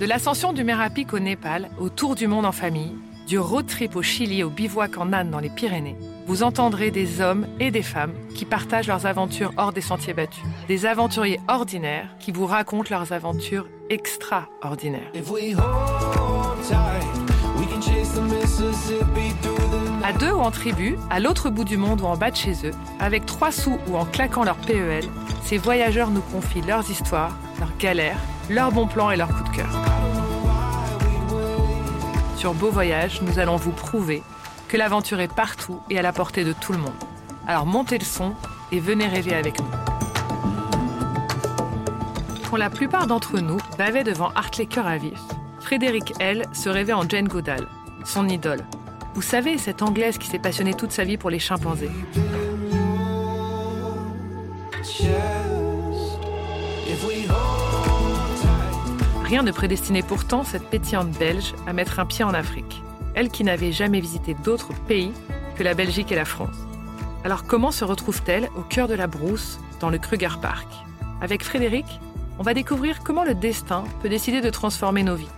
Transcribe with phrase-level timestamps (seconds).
[0.00, 2.94] De l'ascension du Mérapic au Népal, au tour du monde en famille,
[3.26, 5.96] du road trip au Chili au bivouac en Inde dans les Pyrénées,
[6.28, 10.44] vous entendrez des hommes et des femmes qui partagent leurs aventures hors des sentiers battus.
[10.68, 15.10] Des aventuriers ordinaires qui vous racontent leurs aventures extraordinaires.
[20.04, 22.54] À deux ou en tribu, à l'autre bout du monde ou en bas de chez
[22.64, 25.04] eux, avec trois sous ou en claquant leur PEL,
[25.44, 29.56] ces voyageurs nous confient leurs histoires, leurs galères, leurs bons plans et leurs coups de
[29.56, 29.87] cœur.
[32.38, 34.22] Sur Beau Voyage, nous allons vous prouver
[34.68, 36.92] que l'aventure est partout et à la portée de tout le monde.
[37.48, 38.32] Alors montez le son
[38.70, 39.66] et venez rêver avec nous.
[42.48, 45.18] Quand la plupart d'entre nous bavaient devant Hartley Cœur à vif,
[45.58, 46.46] Frédéric L.
[46.52, 47.66] se rêvait en Jane Goodall,
[48.04, 48.64] son idole.
[49.14, 51.90] Vous savez, cette Anglaise qui s'est passionnée toute sa vie pour les chimpanzés.
[59.28, 62.82] Rien ne prédestinait pourtant cette pétillante Belge à mettre un pied en Afrique,
[63.14, 65.12] elle qui n'avait jamais visité d'autres pays
[65.56, 66.56] que la Belgique et la France.
[67.24, 70.66] Alors comment se retrouve-t-elle au cœur de la brousse, dans le Kruger Park?
[71.20, 71.86] Avec Frédéric,
[72.38, 75.28] on va découvrir comment le destin peut décider de transformer nos vies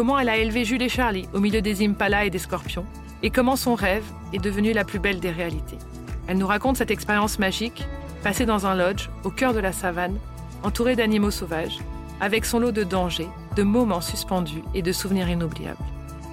[0.00, 2.86] comment elle a élevé Jules et Charlie au milieu des impalas et des scorpions,
[3.22, 4.02] et comment son rêve
[4.32, 5.76] est devenu la plus belle des réalités.
[6.26, 7.86] Elle nous raconte cette expérience magique,
[8.22, 10.16] passée dans un lodge, au cœur de la savane,
[10.62, 11.80] entourée d'animaux sauvages,
[12.18, 15.78] avec son lot de dangers, de moments suspendus et de souvenirs inoubliables.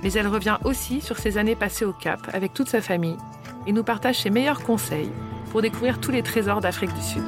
[0.03, 3.17] Mais elle revient aussi sur ses années passées au Cap avec toute sa famille
[3.65, 5.09] et nous partage ses meilleurs conseils
[5.51, 7.23] pour découvrir tous les trésors d'Afrique du Sud.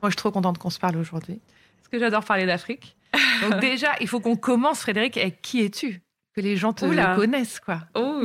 [0.00, 1.40] Moi, je suis trop contente qu'on se parle aujourd'hui.
[1.76, 2.96] Parce que j'adore parler d'Afrique.
[3.42, 6.02] Donc, déjà, il faut qu'on commence, Frédéric, avec qui es-tu?
[6.34, 7.82] Que les gens te connaissent, quoi.
[7.94, 8.22] Oh,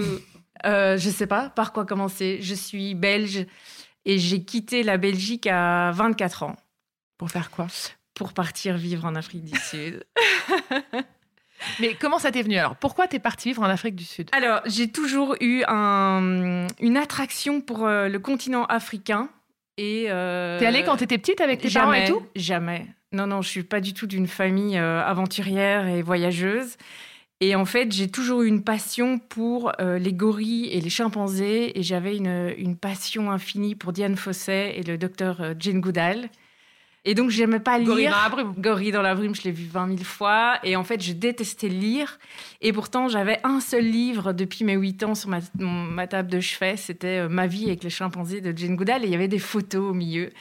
[0.65, 2.39] euh, je sais pas par quoi commencer.
[2.41, 3.45] Je suis belge
[4.07, 6.55] et j'ai quitté la Belgique à 24 ans.
[7.17, 7.67] Pour faire quoi?
[8.15, 10.03] Pour partir vivre en Afrique du Sud.
[11.79, 12.75] Mais comment ça t'est venu alors?
[12.77, 14.29] Pourquoi t'es partie vivre en Afrique du Sud?
[14.31, 19.29] Alors, j'ai toujours eu un, une attraction pour euh, le continent africain.
[19.77, 22.25] Et euh, T'es allée quand t'étais petite avec tes parents et tout?
[22.35, 22.87] Jamais.
[23.11, 26.77] Non, non, je suis pas du tout d'une famille euh, aventurière et voyageuse.
[27.39, 31.77] Et en fait, j'ai toujours eu une passion pour euh, les gorilles et les chimpanzés.
[31.77, 36.29] Et j'avais une, une, passion infinie pour Diane Fossey et le docteur euh, Jane Goodall.
[37.05, 37.87] Et donc, j'aimais pas lire.
[37.87, 38.53] Gorille dans la brume.
[38.57, 40.59] Gorille dans la brume, je l'ai vu 20 000 fois.
[40.63, 42.17] Et en fait, je détestais lire.
[42.61, 46.39] Et pourtant, j'avais un seul livre depuis mes 8 ans sur ma, ma table de
[46.39, 46.75] chevet.
[46.75, 49.03] C'était euh, Ma vie avec les chimpanzés de Jane Goodall.
[49.03, 50.31] Et il y avait des photos au milieu.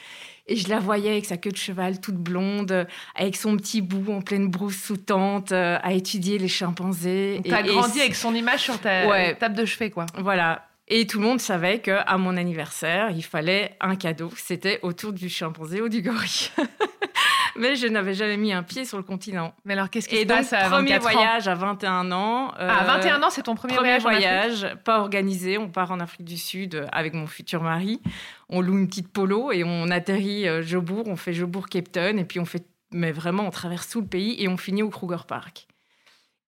[0.47, 4.11] Et je la voyais avec sa queue de cheval toute blonde, avec son petit bout
[4.11, 7.41] en pleine brousse sous tente, euh, à étudier les chimpanzés.
[7.47, 10.05] T'as grandi avec son image sur ta table de chevet, quoi.
[10.17, 10.67] Voilà.
[10.89, 14.31] Et tout le monde savait que à mon anniversaire, il fallait un cadeau.
[14.37, 16.49] C'était autour du chimpanzé ou du gorille.
[17.57, 19.53] Mais je n'avais jamais mis un pied sur le continent.
[19.65, 22.53] Mais alors, qu'est-ce qui se passe à premier voyage à 21 ans.
[22.59, 25.57] Euh, à 21 ans, c'est ton premier, premier voyage, voyage pas organisé.
[25.57, 28.01] On part en Afrique du Sud avec mon futur mari.
[28.49, 31.07] On loue une petite polo et on atterrit euh, Jobourg.
[31.07, 34.41] On fait Jobourg-Cape Town et puis on fait, mais vraiment, on traverse tout le pays
[34.41, 35.67] et on finit au Kruger Park.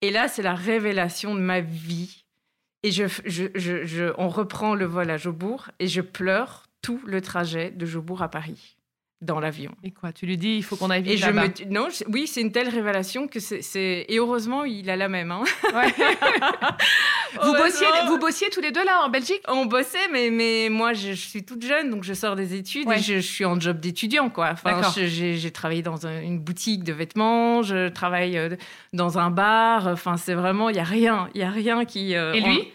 [0.01, 2.23] Et là, c'est la révélation de ma vie
[2.83, 7.21] et je, je, je, on reprend le vol à Jobourg et je pleure tout le
[7.21, 8.77] trajet de Jobourg à Paris.
[9.21, 9.71] Dans l'avion.
[9.83, 11.48] Et quoi Tu lui dis, il faut qu'on aille Et vite je là-bas.
[11.48, 15.10] me, non, je- oui, c'est une telle révélation que c'est, et heureusement, il a la
[15.10, 15.31] même.
[15.31, 15.44] hein.
[15.74, 15.94] Ouais.
[17.44, 19.42] vous, bossiez, vous bossiez tous les deux là en Belgique?
[19.48, 22.88] On bossait, mais, mais moi, je, je suis toute jeune, donc je sors des études
[22.88, 23.00] Ouais.
[23.00, 24.51] et je, je suis en job d'étudiant, quoi.
[24.54, 28.56] Enfin, je- j'ai, travaillé dans un- une boutique de vêtements, je travaille euh,
[28.94, 29.88] dans un bar.
[29.88, 32.16] Enfin, c'est vraiment, il y a rien, il y a rien qui.
[32.16, 32.68] euh, Et on- lui?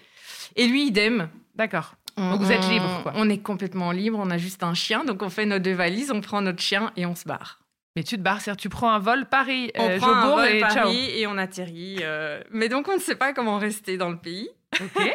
[0.56, 1.29] Et lui, idem.
[1.56, 1.94] D'accord.
[2.16, 3.12] On- Donc vous êtes on- libre, quoi.
[3.16, 4.19] On est complètement libre.
[4.22, 6.93] On a juste un chien, donc on fait nos deux valises, on prend notre chien
[6.96, 7.61] et on se barre.
[7.96, 10.49] Mais tu te barres, c'est-à-dire tu prends un vol Paris, On euh, prend un vol
[10.49, 10.75] et ciao.
[10.84, 11.99] Paris et on atterrit.
[12.02, 14.49] euh, Mais donc on ne sait pas comment rester dans le pays.
[14.81, 15.14] Ok.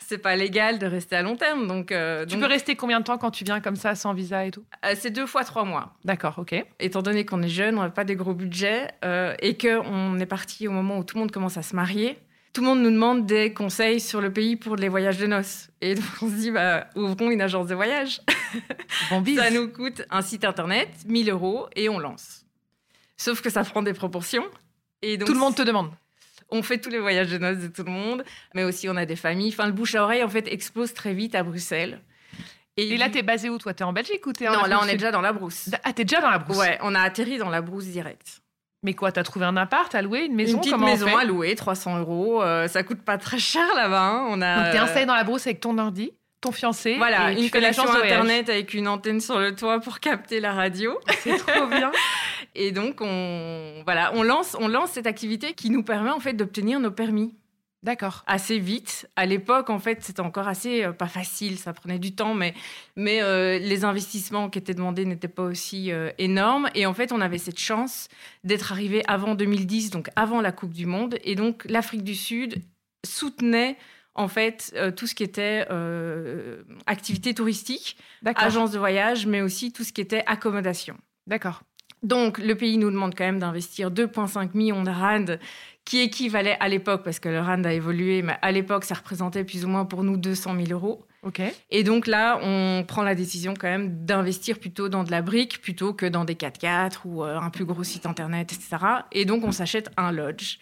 [0.00, 1.92] C'est pas légal de rester à long terme, donc.
[1.92, 4.46] euh, tu donc, peux rester combien de temps quand tu viens comme ça sans visa
[4.46, 4.64] et tout?
[4.94, 5.92] C'est deux fois trois mois.
[6.04, 6.54] D'accord, ok.
[6.80, 8.88] étant donné qu'on est jeune, on n'a pas des gros budgets
[9.42, 12.18] et qu'on est parti au moment où tout le monde commence à se marier,
[12.58, 15.68] tout le monde nous demande des conseils sur le pays pour les voyages de noces.
[15.80, 18.20] Et donc on se dit, bah, ouvrons une agence de voyage.
[19.10, 19.24] Bon.
[19.36, 22.44] Ça nous coûte un site internet, 1000 euros, et on lance.
[23.16, 24.44] Sauf que ça prend des proportions.
[25.02, 25.92] Et donc, Tout le monde te demande.
[26.50, 28.24] On fait tous les voyages de noces de tout le monde,
[28.56, 29.50] mais aussi on a des familles.
[29.52, 32.00] Enfin, le bouche à oreille, en fait, explose très vite à Bruxelles.
[32.76, 33.72] Et là, t'es basé où toi?
[33.72, 35.70] T'es en Belgique ou t'es en Non, là, on est déjà dans la brousse.
[35.84, 38.42] Ah, t'es déjà dans la brousse Ouais, on a atterri dans la brousse directe.
[38.84, 41.24] Mais quoi, t'as trouvé un appart, t'as loué une maison une petite Comment maison à
[41.24, 42.42] louer, 300 euros.
[42.42, 44.00] euh, ça coûte pas très cher là-bas.
[44.02, 44.26] hein.
[44.30, 47.42] On a, Donc t'es installé dans la brousse avec ton ordi, ton fiancé, Voilà, et
[47.42, 50.96] une connexion internet avec une antenne sur le toit pour capter la radio.
[51.20, 51.90] C'est trop bien.
[52.54, 56.32] Et donc on voilà, on lance on lance cette activité qui nous permet en fait
[56.34, 57.34] d'obtenir nos permis
[57.84, 58.24] D'accord.
[58.26, 59.08] assez vite.
[59.14, 62.54] À l'époque, en fait, c'était encore assez euh, pas facile, ça prenait du temps, mais
[62.96, 66.68] mais euh, les investissements qui étaient demandés n'étaient pas aussi euh, énormes.
[66.74, 68.08] Et en fait, on avait cette chance
[68.42, 72.62] d'être arrivé avant 2010, donc avant la Coupe du Monde, et donc l'Afrique du Sud
[73.06, 73.76] soutenait
[74.16, 75.64] en fait tout ce qui était
[76.86, 80.96] activité touristique, agence de voyage, mais aussi tout ce qui était accommodation.
[81.28, 81.62] D'accord.
[82.02, 85.38] Donc, le pays nous demande quand même d'investir 2,5 millions de rand,
[85.88, 89.42] qui équivalait à l'époque, parce que le rand a évolué, mais à l'époque, ça représentait
[89.42, 91.06] plus ou moins pour nous 200 000 euros.
[91.70, 95.62] Et donc là, on prend la décision quand même d'investir plutôt dans de la brique
[95.62, 98.76] plutôt que dans des 4x4 ou euh, un plus gros site internet, etc.
[99.12, 100.58] Et donc, on s'achète un lodge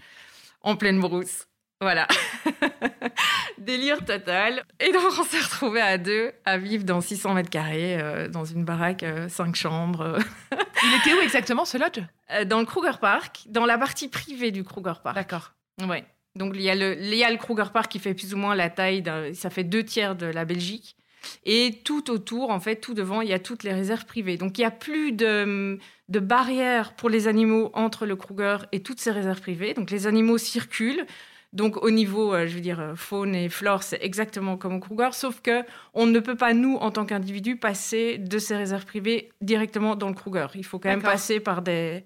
[0.63, 1.49] en pleine brousse.
[1.81, 2.07] Voilà.
[3.59, 4.65] Délire total.
[4.81, 8.45] Et donc, on s'est retrouvés à deux à vivre dans 600 mètres carrés, euh, dans
[8.45, 10.01] une baraque, 5 chambres.
[10.03, 10.19] euh,
[10.85, 12.01] Il était où exactement ce lodge?
[12.33, 15.17] Euh, dans le Kruger Park, dans la partie privée du Kruger Park.
[15.17, 15.53] D'accord.
[15.87, 16.05] Ouais.
[16.35, 18.37] Donc il y, a le, il y a le Kruger Park qui fait plus ou
[18.37, 20.97] moins la taille, d'un- ça fait deux tiers de la Belgique.
[21.45, 24.37] Et tout autour, en fait, tout devant, il y a toutes les réserves privées.
[24.37, 25.79] Donc il n'y a plus de,
[26.09, 29.75] de barrières pour les animaux entre le Kruger et toutes ces réserves privées.
[29.75, 31.05] Donc les animaux circulent.
[31.53, 34.81] Donc au niveau, euh, je veux dire, euh, faune et flore, c'est exactement comme au
[34.81, 35.63] Kruger, sauf que
[35.95, 40.09] on ne peut pas, nous, en tant qu'individus, passer de ces réserves privées directement dans
[40.09, 40.47] le Kruger.
[40.55, 42.05] Il faut quand même passer par des,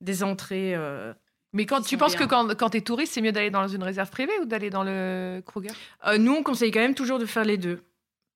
[0.00, 0.74] des entrées...
[0.74, 1.12] euh,
[1.52, 2.26] Mais quand tu penses bien.
[2.26, 4.84] que quand, quand t'es touriste, c'est mieux d'aller dans une réserve privée ou d'aller dans
[4.84, 5.70] le Kruger
[6.06, 7.82] Euh, nous, on conseille quand même toujours de faire les deux.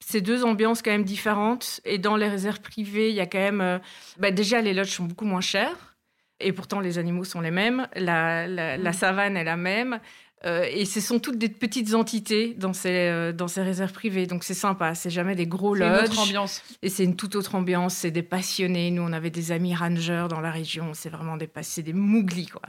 [0.04, 1.80] C'est deux ambiances quand même différentes.
[1.84, 3.60] Et dans les réserves privées, il y a quand même.
[3.60, 3.78] euh,
[4.18, 5.96] bah, déjà, les lodges sont beaucoup moins chers.
[6.40, 7.86] Et pourtant, les animaux sont les mêmes.
[7.94, 8.94] La, la- la Mm.
[8.94, 10.00] savane est la même.
[10.44, 14.26] Euh, et ce sont toutes des petites entités dans ces, euh, dans ces réserves privées.
[14.26, 14.94] Donc, c'est sympa.
[14.94, 16.10] C'est jamais des gros C'est une lodges.
[16.10, 16.62] autre ambiance.
[16.82, 17.94] Et c'est une toute autre ambiance.
[17.94, 18.90] C'est des passionnés.
[18.90, 20.92] Nous, on avait des amis rangers dans la région.
[20.94, 21.48] C'est vraiment des,
[21.78, 22.62] des mouglis, quoi.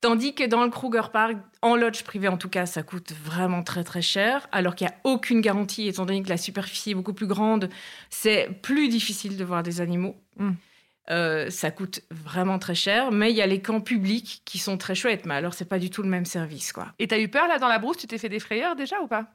[0.00, 3.62] Tandis que dans le Kruger Park, en lodge privé en tout cas, ça coûte vraiment
[3.62, 6.94] très très cher, alors qu'il n'y a aucune garantie, étant donné que la superficie est
[6.94, 7.70] beaucoup plus grande,
[8.10, 10.14] c'est plus difficile de voir des animaux.
[10.36, 10.50] Mm.
[11.10, 14.78] Euh, ça coûte vraiment très cher, mais il y a les camps publics qui sont
[14.78, 16.92] très chouettes, mais alors c'est pas du tout le même service, quoi.
[16.98, 17.98] Et t'as eu peur là dans la brousse?
[17.98, 19.26] Tu t'es fait des frayeurs déjà ou pas?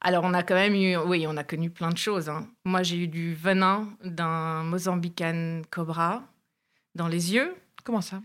[0.00, 2.28] Alors, on a quand même eu, oui, on a connu plein de choses.
[2.28, 2.46] hein.
[2.64, 6.22] Moi, j'ai eu du venin d'un Mozambican cobra
[6.94, 7.54] dans les yeux.
[7.84, 8.20] Comment ça?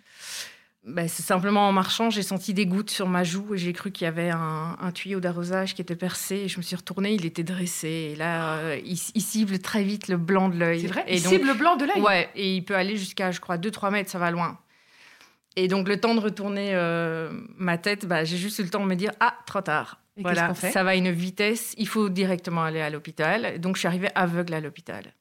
[0.90, 3.92] Ben, c'est simplement en marchant, j'ai senti des gouttes sur ma joue et j'ai cru
[3.92, 6.36] qu'il y avait un, un tuyau d'arrosage qui était percé.
[6.38, 8.12] Et je me suis retournée, il était dressé.
[8.14, 10.82] Et là, euh, il, il cible très vite le blanc de l'œil.
[10.82, 13.32] C'est vrai Et Il donc- cible blanc de l'œil Ouais, et il peut aller jusqu'à,
[13.32, 14.58] je crois, 2-3 mètres, ça va loin.
[15.56, 18.82] Et donc, le temps de retourner euh, ma tête, bah, j'ai juste eu le temps
[18.84, 20.00] de me dire Ah, trop tard.
[20.18, 20.72] Et voilà, fait?
[20.72, 23.60] ça va à une vitesse, il faut directement aller à l'hôpital.
[23.60, 25.14] Donc, je suis arrivée aveugle à l'hôpital.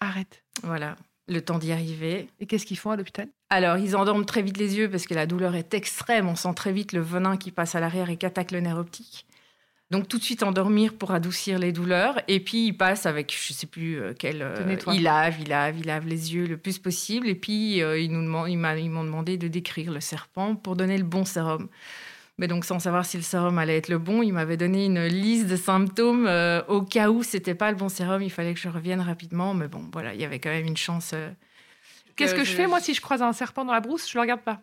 [0.00, 0.42] Arrête.
[0.62, 0.96] Voilà,
[1.28, 2.28] le temps d'y arriver.
[2.40, 3.28] Et qu'est-ce qu'ils font à l'hôpital?
[3.50, 6.28] Alors, ils endorment très vite les yeux parce que la douleur est extrême.
[6.28, 8.78] On sent très vite le venin qui passe à l'arrière et qui attaque le nerf
[8.78, 9.26] optique.
[9.90, 12.20] Donc, tout de suite endormir pour adoucir les douleurs.
[12.26, 14.42] Et puis, ils passent avec, je sais plus euh, quel.
[14.42, 17.28] euh, ils lavent, ils lavent, ils lavent les yeux le plus possible.
[17.28, 21.24] Et puis, euh, nous ils m'ont demandé de décrire le serpent pour donner le bon
[21.24, 21.68] sérum.
[22.38, 25.04] Mais donc, sans savoir si le sérum allait être le bon, il m'avait donné une
[25.06, 28.22] liste de symptômes euh, au cas où c'était pas le bon sérum.
[28.22, 29.54] Il fallait que je revienne rapidement.
[29.54, 31.12] Mais bon, voilà, il y avait quand même une chance.
[31.14, 31.30] euh,
[32.16, 34.22] Qu'est-ce que je fais, moi, si je croise un serpent dans la brousse Je le
[34.22, 34.60] regarde pas?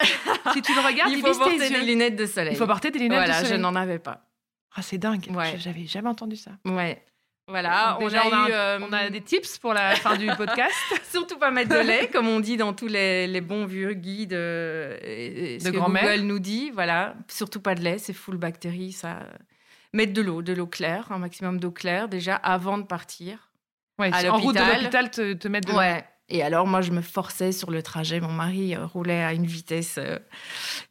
[0.52, 1.80] si tu le regardes, il il faut porter yeux.
[1.80, 2.52] des lunettes de soleil.
[2.54, 3.62] Il faut porter des lunettes voilà, de je soleil.
[3.62, 4.22] n'en avais pas.
[4.74, 5.26] Ah, c'est dingue.
[5.30, 5.52] Ouais.
[5.56, 6.50] Je- J'avais jamais entendu ça.
[6.66, 7.02] Ouais.
[7.48, 9.94] Voilà, on déjà, a, on, a, eu, un- euh, on a des tips pour la
[9.94, 10.74] fin du podcast.
[11.12, 14.32] surtout pas mettre de lait, comme on dit dans tous les, les bons vieux guides
[14.32, 16.02] euh, et- et ce De grand-mère.
[16.04, 16.70] Google nous dit.
[16.74, 18.92] Voilà, surtout pas de lait, c'est full bactéries.
[18.92, 19.20] Ça...
[19.92, 23.48] Mettre de l'eau, de l'eau claire, un maximum d'eau claire déjà avant de partir.
[23.98, 25.10] Ouais, À en route de l'hôpital.
[25.10, 25.78] te, te mettre de l'eau.
[25.78, 26.04] Ouais.
[26.28, 28.18] Et alors, moi, je me forçais sur le trajet.
[28.20, 29.94] Mon mari euh, roulait à une vitesse.
[29.98, 30.18] euh,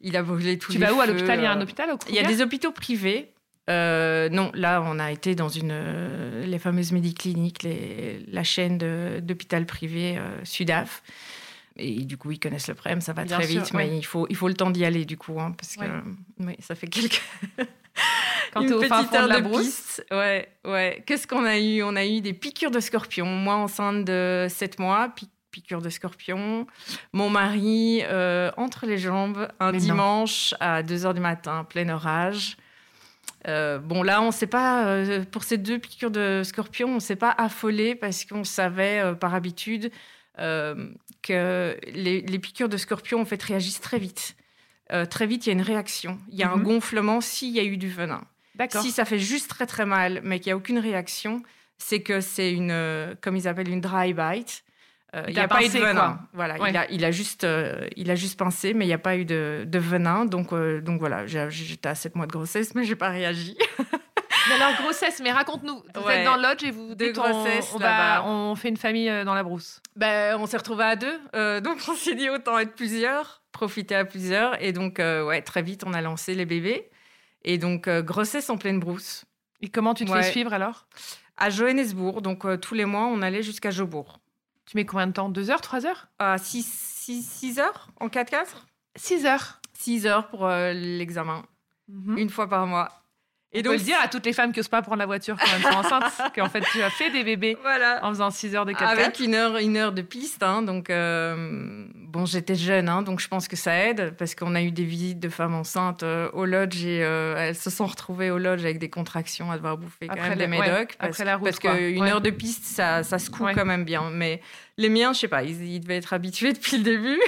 [0.00, 1.38] il a brûlé tous Tu les vas où à l'hôpital?
[1.38, 3.34] Il y a un hôpital au Il y a des hôpitaux privés.
[3.68, 8.78] Euh, non, là, on a été dans une, euh, les fameuses médicliniques, les, la chaîne
[9.20, 11.02] d'hôpital privé euh, Sudaf.
[11.78, 14.04] Et du coup, ils connaissent le problème, ça va Bien très sûr, vite, mais il,
[14.04, 15.84] faut, il faut le temps d'y aller, du coup, hein, parce que
[16.40, 17.20] oui, ça fait quelques.
[18.52, 19.64] Quand Une au petite de heure la de brousse.
[19.64, 20.06] piste.
[20.10, 21.02] Ouais, ouais.
[21.06, 21.82] Qu'est-ce qu'on a eu?
[21.82, 23.26] On a eu des piqûres de scorpions.
[23.26, 26.66] Moi, enceinte de 7 mois, pi- piqûres de scorpions.
[27.12, 29.84] Mon mari, euh, entre les jambes, un Mais non.
[29.84, 32.56] dimanche à 2 h du matin, plein orage.
[33.46, 36.94] Euh, bon, là, on ne s'est pas, euh, pour ces deux piqûres de scorpions, on
[36.96, 39.90] ne s'est pas affolé parce qu'on savait euh, par habitude
[41.22, 44.36] que les, les piqûres de scorpions, en fait, réagissent très vite.
[45.10, 46.18] Très vite, il y a une réaction.
[46.30, 46.62] Il y a un Mhm.
[46.62, 48.22] gonflement s'il y a eu du venin.
[48.82, 51.42] Si ça fait juste très très mal, mais qu'il n'y a aucune réaction,
[51.78, 54.62] c'est que c'est une, comme ils appellent une dry bite.
[55.16, 55.94] Euh, Il il n'y a pas eu de venin.
[55.94, 56.18] quoi.
[56.34, 56.70] Voilà, Ouais.
[56.70, 59.16] il, a, il, a juste, euh, il a juste pincé, mais il n'y a pas
[59.16, 60.26] eu de, de venin.
[60.26, 63.08] Donc, euh, donc voilà, j'ai- j'étais à 7 mois de grossesse, mais je n'ai pas
[63.08, 63.56] réagi.
[64.48, 65.82] Mais alors, grossesse, mais raconte-nous.
[65.94, 66.18] Vous Ouais.
[66.18, 68.20] êtes dans lodge et vous De on- grossesse, on, là-bas.
[68.20, 69.80] va, on fait une famille euh, dans la brousse.
[69.96, 71.18] ben, on s'est retrouvés à deux,
[71.62, 74.62] donc on s'est dit autant être plusieurs, profiter à plusieurs.
[74.62, 76.90] Et donc, ouais, très vite, on a lancé les bébés.
[77.44, 79.24] Et donc, grossesse en pleine brousse.
[79.62, 80.22] Et comment tu te Ouais.
[80.22, 80.86] fais suivre alors?
[81.38, 84.20] À Johannesburg, donc tous les mois, on allait jusqu'à Jobourg.
[84.66, 85.28] Tu mets combien de temps?
[85.28, 85.60] Deux heures?
[85.60, 86.08] Trois heures?
[86.18, 87.88] À 6 heures?
[88.00, 89.60] En 4x4 Six heures.
[89.74, 91.44] 6 heures pour euh, l'examen,
[91.88, 92.18] Mhm.
[92.18, 92.90] une fois par mois.
[93.58, 95.46] Et donc, le dire à toutes les femmes qui n'osent pas prendre la voiture quand
[95.56, 98.00] elles sont enceintes, qu'en fait, tu as fait des bébés Voilà.
[98.04, 100.42] en faisant 6 heures de 4 Avec une heure, une heure de piste.
[100.42, 104.54] hein, donc, euh, bon, j'étais jeune, hein, donc je pense que ça aide parce qu'on
[104.54, 107.86] a eu des visites de femmes enceintes euh, au lodge et euh, elles se sont
[107.86, 110.96] retrouvées au lodge avec des contractions à devoir bouffer quand Après même des ouais, médocs.
[110.98, 112.10] parce, après la route, parce qu'une Ouais.
[112.10, 113.54] heure de piste, ça, ça se Ouais.
[113.54, 114.10] quand même bien.
[114.12, 114.40] Mais
[114.78, 117.20] les miens, je sais pas, ils, ils devaient être habitués depuis le début.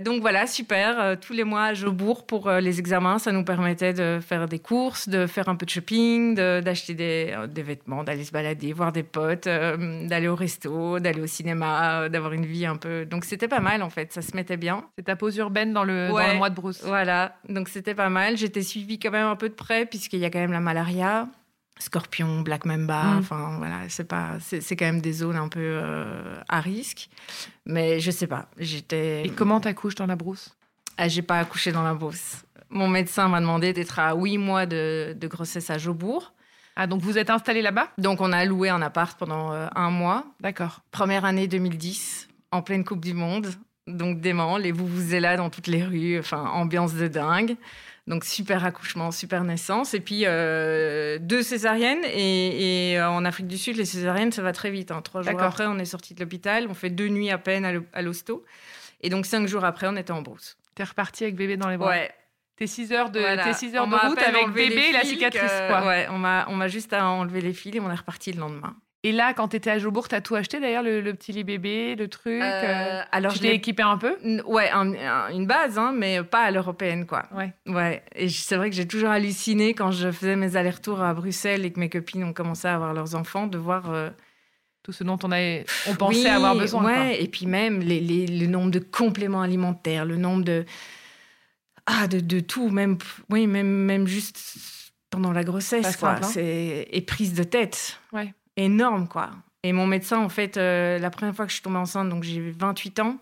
[0.00, 1.00] Donc voilà, super.
[1.00, 4.48] euh, tous les mois à Jobourg pour euh, les examens, ça nous permettait de faire
[4.48, 8.24] des courses, de faire un peu de shopping, de- d'acheter des, euh, des vêtements, d'aller
[8.24, 12.66] se balader, voir des potes, euh, d'aller au resto, d'aller au cinéma, d'avoir une vie
[12.66, 13.04] un peu.
[13.04, 14.84] Donc c'était pas mal en fait, ça se mettait bien.
[14.96, 16.32] C'est ta pause urbaine dans le, dans Ouais.
[16.32, 16.82] le mois de brousse.
[16.84, 18.36] Voilà, donc c'était pas mal.
[18.36, 21.28] J'étais suivie quand même un peu de près puisqu'il y a quand même la malaria.
[21.80, 23.18] Scorpion, Black Mamba, Mm.
[23.18, 27.08] enfin voilà, c'est pas, c'est c'est quand même des zones un peu euh, à risque.
[27.66, 29.24] Mais je sais pas, j'étais.
[29.26, 30.54] Et comment t'accouches dans la brousse?
[30.96, 32.44] Ah, j'ai pas accouché dans la brousse.
[32.68, 36.32] Mon médecin m'a demandé d'être à 8 mois de, de grossesse à Jobourg.
[36.76, 37.88] Ah, donc vous êtes installé là-bas?
[37.98, 40.24] Donc on a loué un appart pendant euh, un mois.
[40.40, 40.80] D'accord.
[40.92, 43.48] Première année 2010, en pleine Coupe du Monde.
[43.86, 47.56] Donc dément, les vous vous là dans toutes les rues, enfin ambiance de dingue.
[48.06, 49.94] Donc super accouchement, super naissance.
[49.94, 52.04] Et puis euh, deux césariennes.
[52.04, 54.90] Et, et, euh, en Afrique du Sud, les césariennes, ça va très vite.
[54.90, 55.00] hein.
[55.02, 56.66] Trois jours après, on est sorti de l'hôpital.
[56.68, 58.44] On fait deux nuits à peine à l'ho- à l'hosto.
[59.02, 60.56] Et donc cinq jours après, on était en brousse.
[60.74, 61.90] T'es reparti avec bébé dans les bras.
[61.90, 62.10] Ouais,
[62.56, 63.52] Tes 6 heures de, voilà.
[63.54, 65.86] six heures On de route avec bébé et la cicatrice, que- quoi.
[65.86, 68.40] Ouais, on m'a, on m'a juste à enlever les fils et on est reparti le
[68.40, 68.76] lendemain.
[69.02, 71.94] Et là, quand t'étais à Jobourg, t'as tout acheté d'ailleurs, le, le petit lit bébé,
[71.96, 72.42] le truc.
[72.42, 74.14] euh, Euh, alors tu je t'es l'ai équipé un peu?
[74.44, 77.24] Ouais, un- un- une base, hein, mais pas à l'européenne, quoi.
[77.34, 77.52] Ouais.
[77.66, 78.02] Ouais.
[78.14, 81.72] Et c'est vrai que j'ai toujours halluciné quand je faisais mes allers-retours à Bruxelles et
[81.72, 83.90] que mes copines ont commencé à avoir leurs enfants, de voir.
[83.90, 84.10] euh,
[84.82, 86.82] Tout ce dont on, a, on pensait oui, avoir besoin.
[86.82, 86.92] quoi.
[86.92, 90.64] Ouais, et puis même les, les- le nombre de compléments alimentaires, le nombre de.
[91.86, 92.96] Ah, de, de tout, même,
[93.30, 94.38] oui, même, même juste
[95.10, 96.22] pendant la grossesse, Pas quoi.
[96.22, 96.86] simple, hein.
[96.92, 97.98] Et prise de tête.
[98.12, 98.32] Ouais.
[98.56, 99.30] Énorme, quoi.
[99.62, 102.22] Et mon médecin, en fait, euh, la première fois que je suis tombée enceinte, donc
[102.24, 103.18] j'ai 28 ans,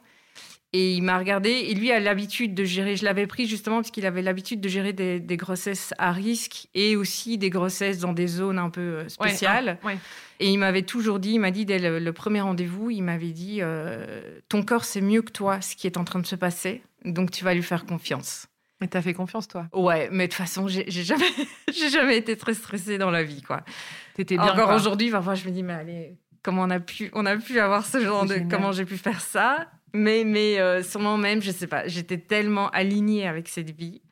[0.72, 3.90] et il m'a regardé, et lui a l'habitude de gérer, je l'avais pris justement parce
[3.90, 8.12] qu'il avait l'habitude de gérer des, des grossesses à risque et aussi des grossesses dans
[8.12, 9.78] des zones un peu euh, Ouais, spéciales.
[9.82, 9.98] hein, ouais.
[10.40, 13.32] Et il m'avait toujours dit, il m'a dit dès le, le premier rendez-vous, il m'avait
[13.32, 14.20] dit euh,
[14.50, 17.30] Ton corps, c'est mieux que toi ce qui est en train de se passer, donc
[17.30, 18.46] tu vas lui faire confiance.
[18.80, 19.66] Mais t'as fait confiance, toi.
[19.72, 21.26] Ouais, mais de toute façon, j'ai jamais,
[21.90, 23.62] jamais été très stressée dans la vie, quoi.
[24.14, 24.52] T'étais bien.
[24.52, 27.58] Encore aujourd'hui, parfois, je me dis Mais allez, comment on a pu, on a pu
[27.58, 28.34] avoir ce genre de.
[28.34, 28.48] génial.
[28.48, 29.66] Comment j'ai pu faire ça?
[29.94, 34.02] Mais, mais euh, moment même, je sais pas, j'étais tellement alignée avec cette vie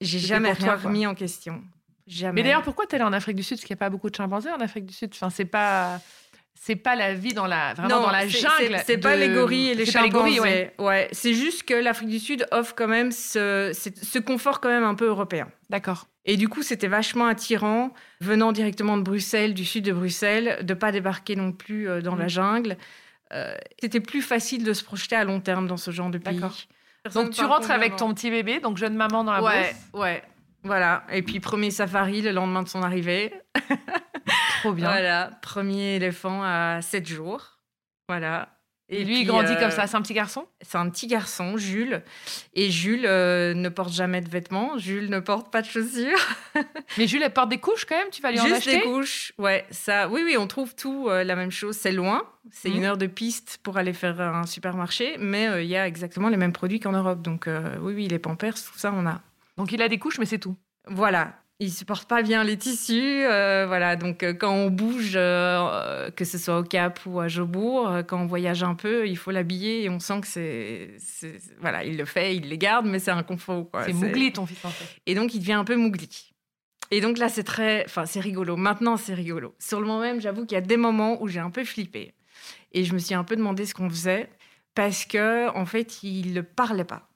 [0.00, 1.62] J'ai jamais toi, remis en question.
[2.06, 2.34] Jamais.
[2.34, 3.56] Mais d'ailleurs, pourquoi tu allé en Afrique du Sud?
[3.56, 5.10] Parce qu'il n'y a pas beaucoup de chimpanzés en Afrique du Sud.
[5.14, 6.00] Enfin, c'est pas.
[6.64, 8.80] C'est pas la vie dans la vraiment Non, dans la jungle.
[8.86, 10.72] c'est- pas les gorilles et les gorilles, ouais.
[10.78, 11.08] ouais.
[11.10, 15.06] C'est juste que l'Afrique du Sud offre quand même ce, confort quand même un peu
[15.06, 15.48] européen.
[15.70, 16.06] D'accord.
[16.24, 20.72] Et du coup, c'était vachement attirant, venant directement de Bruxelles, du sud de Bruxelles, de
[20.74, 22.20] pas débarquer non plus euh, dans Mm.
[22.20, 22.76] la jungle.
[23.32, 26.38] Euh, c'était plus facile de se projeter à long terme dans ce genre de pays.
[27.12, 30.22] Donc tu rentres avec ton petit bébé, donc jeune maman dans la Ouais, ouais.
[30.64, 31.04] Voilà.
[31.12, 33.32] Et puis, premier safari le lendemain de son arrivée.
[34.60, 34.88] Trop bien.
[34.90, 35.30] Voilà.
[35.42, 37.58] Premier éléphant à 7 jours.
[38.08, 38.48] Voilà.
[38.88, 39.86] Et lui, il grandit euh, comme ça.
[39.86, 40.46] C'est un petit garçon?
[40.60, 42.02] C'est un petit garçon, Jules.
[42.52, 44.76] Et Jules euh, ne porte jamais de vêtements.
[44.76, 46.18] Jules ne porte pas de chaussures.
[46.98, 48.78] Mais Jules, elle porte des couches quand même Tu vas lui en Juste acheter?
[48.78, 49.32] des couches.
[49.38, 50.08] Ouais, ça.
[50.08, 51.74] Oui, oui, on trouve tout euh, la même chose.
[51.76, 52.22] C'est loin.
[52.50, 52.76] C'est Mhm.
[52.76, 55.16] une heure de piste pour aller faire un supermarché.
[55.18, 57.22] Mais euh, il y a exactement les mêmes produits qu'en Europe.
[57.22, 59.22] Donc, euh, oui, oui, les Pampers, tout ça, on a.
[59.56, 60.56] Donc il a des couches, mais c'est tout.
[60.86, 61.34] Voilà.
[61.60, 63.94] Il supporte pas bien les tissus, euh, voilà.
[63.94, 68.20] Donc euh, quand on bouge, euh, que ce soit au Cap ou à Jobourg, quand
[68.20, 70.96] on voyage un peu, il faut l'habiller et on sent que c'est,
[71.60, 73.68] voilà, il le fait, il les garde, mais c'est un confort.
[73.84, 75.00] c'est Mougli, ton fils, en fait.
[75.06, 76.32] Et donc il devient un peu Mougli.
[76.90, 78.56] Et donc là c'est très, enfin c'est rigolo.
[78.56, 79.54] Maintenant c'est rigolo.
[79.60, 82.14] Sur le moment même, j'avoue qu'il y a des moments où j'ai un peu flippé
[82.72, 84.28] et je me suis un peu demandé ce qu'on faisait
[84.74, 87.08] parce que en fait il ne parlait pas.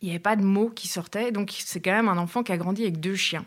[0.00, 1.32] Il n'y avait pas de mots qui sortaient.
[1.32, 3.44] Donc, c'est quand même un enfant qui a grandi avec deux chiens.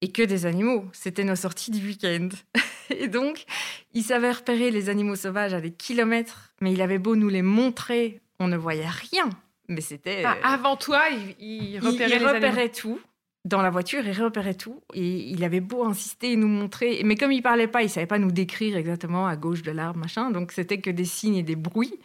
[0.00, 0.84] Et que des animaux.
[0.92, 2.28] C'était nos sorties du week-end.
[2.90, 3.44] Et donc,
[3.92, 6.52] il savait repérer les animaux sauvages à des kilomètres.
[6.60, 9.30] Mais il avait beau nous les montrer, on ne voyait rien.
[9.68, 10.24] Mais c'était.
[10.24, 11.04] Ah, euh, avant toi,
[11.40, 13.00] il, repérait il repérait tout.
[13.44, 14.80] Dans la voiture, il repérait tout.
[14.94, 17.02] Et il avait beau insister et nous montrer.
[17.04, 19.98] Mais comme il parlait pas, il savait pas nous décrire exactement à gauche de l'arbre,
[19.98, 20.30] machin.
[20.30, 21.98] Donc, c'était que des signes et des bruits.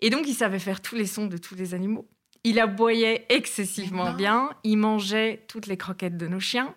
[0.00, 2.06] Et donc, il savait faire tous les sons de tous les animaux.
[2.44, 4.50] Il aboyait excessivement bien.
[4.64, 6.74] Il mangeait toutes les croquettes de nos chiens.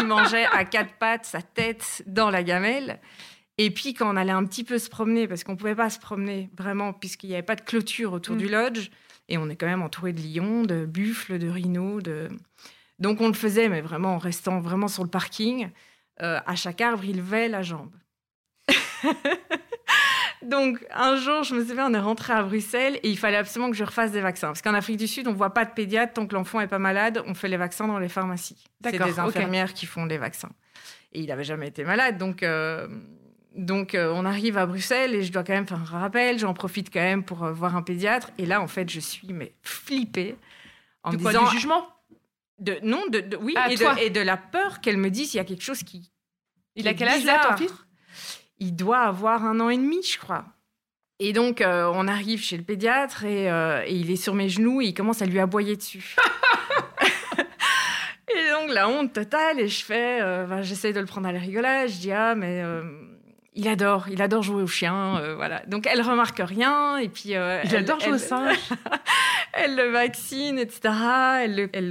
[0.00, 3.00] Il mangeait à quatre pattes sa tête dans la gamelle.
[3.58, 5.98] Et puis, quand on allait un petit peu se promener, parce qu'on pouvait pas se
[6.00, 8.38] promener vraiment, puisqu'il n'y avait pas de clôture autour Mm.
[8.38, 8.90] du lodge,
[9.28, 12.28] et on est quand même entouré de lions, de buffles, de rhinos, de...
[12.98, 15.68] Donc on le faisait, mais vraiment en restant vraiment sur le parking.
[16.22, 17.92] Euh, à chaque arbre, il levait la jambe.
[20.44, 23.70] Donc un jour, je me souviens, on est rentré à Bruxelles et il fallait absolument
[23.70, 24.48] que je refasse des vaccins.
[24.48, 26.78] Parce qu'en Afrique du Sud, on voit pas de pédiatre tant que l'enfant est pas
[26.78, 27.22] malade.
[27.26, 28.64] On fait les vaccins dans les pharmacies.
[28.84, 30.50] C'est des infirmières qui font les vaccins.
[31.12, 32.42] Et il n'avait jamais été malade, donc...
[32.42, 32.88] euh,
[33.56, 36.40] Donc, euh, on arrive à Bruxelles et je dois quand même faire un rappel.
[36.40, 38.30] J'en profite quand même pour euh, voir un pédiatre.
[38.36, 40.34] Et là, en fait, je suis mais flippée
[41.04, 41.86] en De me quoi, disant du jugement?
[42.58, 45.34] De, non, de, de- oui, Ah, et, de, et de la peur qu'elle me dise
[45.34, 46.10] il y a quelque chose qui.
[46.74, 47.72] Il a quel âge là, ton fils?
[48.58, 50.44] Il doit avoir un an et demi, je crois.
[51.20, 54.48] Et donc, euh, on arrive chez le pédiatre et, euh, et il est sur mes
[54.48, 56.16] genoux et il commence à lui aboyer dessus.
[57.38, 59.60] et donc, la honte totale.
[59.60, 61.88] Et je fais, euh, ben, j'essaie de le prendre à la rigolade.
[61.88, 62.82] Je dis, ah, mais euh,
[63.54, 65.16] il adore, il adore jouer au chien.
[65.18, 65.62] euh, voilà.
[65.66, 66.98] Donc, elle remarque rien.
[66.98, 68.56] Et puis, euh, Il elle- adore jouer au elle- singe.
[69.52, 70.92] elle le vaccine, etc.
[71.44, 71.88] Elle le- elle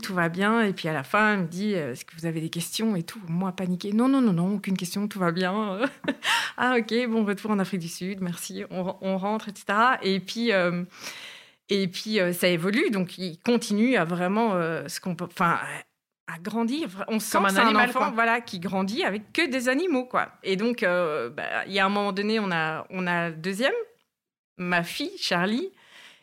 [0.00, 0.62] tout va bien.
[0.62, 2.96] Et puis à la fin, elle me dit euh, Est-ce que vous avez des questions
[2.96, 5.78] et tout Moi, paniqué Non, non, non, non, aucune question, tout va bien.
[6.56, 8.64] ah, ok, bon retour en Afrique du Sud, merci.
[8.70, 9.64] On, on rentre, etc.
[10.02, 10.52] Et puis.
[10.52, 10.82] euh,
[11.70, 14.52] et puis ça évolue, donc il continue à vraiment
[14.86, 15.58] ce qu'on peut, enfin,
[16.26, 16.88] à grandir.
[17.08, 18.10] On sent Comme que un animal, enfant, quoi.
[18.10, 20.32] voilà, qui grandit avec que des animaux, quoi.
[20.42, 23.74] Et donc, euh, bah, il y a un moment donné, on a, on a deuxième,
[24.56, 25.70] ma fille Charlie,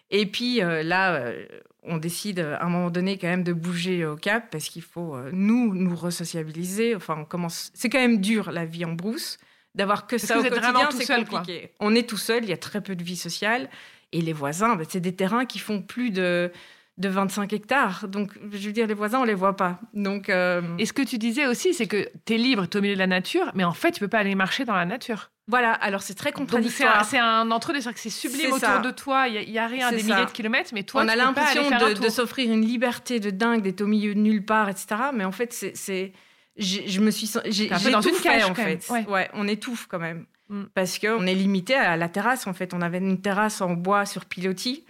[0.10, 1.46] et puis euh, là, euh,
[1.84, 5.16] on décide à un moment donné quand même de bouger au Cap parce qu'il faut
[5.32, 6.96] nous nous resociabiliser.
[6.96, 7.72] Enfin, on commence.
[7.74, 9.38] C'est quand même dur la vie en brousse
[9.74, 10.90] d'avoir que Parce ça que au quotidien.
[10.92, 11.40] C'est quoi.
[11.40, 11.72] compliqué.
[11.80, 12.44] On est tout seul.
[12.44, 13.70] Il y a très peu de vie sociale
[14.12, 16.52] et les voisins, bah, c'est des terrains qui font plus de
[16.98, 18.08] de 25 hectares.
[18.08, 19.80] Donc, je veux dire, les voisins, on les voit pas.
[19.94, 22.80] Donc, euh, Et ce que tu disais aussi, c'est que tu es libre, tu es
[22.80, 24.86] au milieu de la nature, mais en fait, tu peux pas aller marcher dans la
[24.86, 25.32] nature.
[25.48, 25.72] voilà.
[25.74, 27.00] Alors, c'est très c'est contradictoire.
[27.00, 28.80] un, c'est un entre-deux, que c'est sublime autour ça.
[28.80, 30.14] de toi, il y, a rien des ça.
[30.14, 33.62] milliers de kilomètres, mais toi, on tu a l'impression de, s'offrir une liberté de dingue,
[33.62, 34.88] d'être au milieu de nulle part, etc.
[35.14, 36.14] Mais en fait, c'est,
[36.58, 38.86] je me suis, j'ai, dans une cage, en fait.
[38.90, 39.06] Ouais.
[39.08, 40.66] Ouais, on étouffe quand même Mm.
[40.74, 42.46] parce qu'on est limité à la terrasse.
[42.46, 44.86] En fait, on avait une terrasse en bois sur pilotis.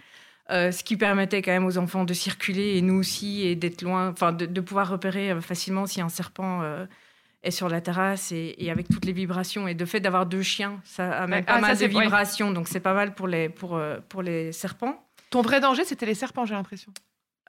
[0.52, 3.82] Euh, ce qui permettait quand même aux enfants de circuler et nous aussi et d'être
[3.82, 6.84] loin, enfin de, de pouvoir repérer euh, facilement si un serpent euh,
[7.42, 10.42] est sur la terrasse et, et avec toutes les vibrations et de fait d'avoir deux
[10.42, 13.48] chiens, ça amène pas Ah, ça, mal de vibrations, donc c'est pas mal pour les
[13.48, 15.04] pour pour les serpents.
[15.30, 16.92] Ton vrai danger, c'était les serpents, j'ai l'impression.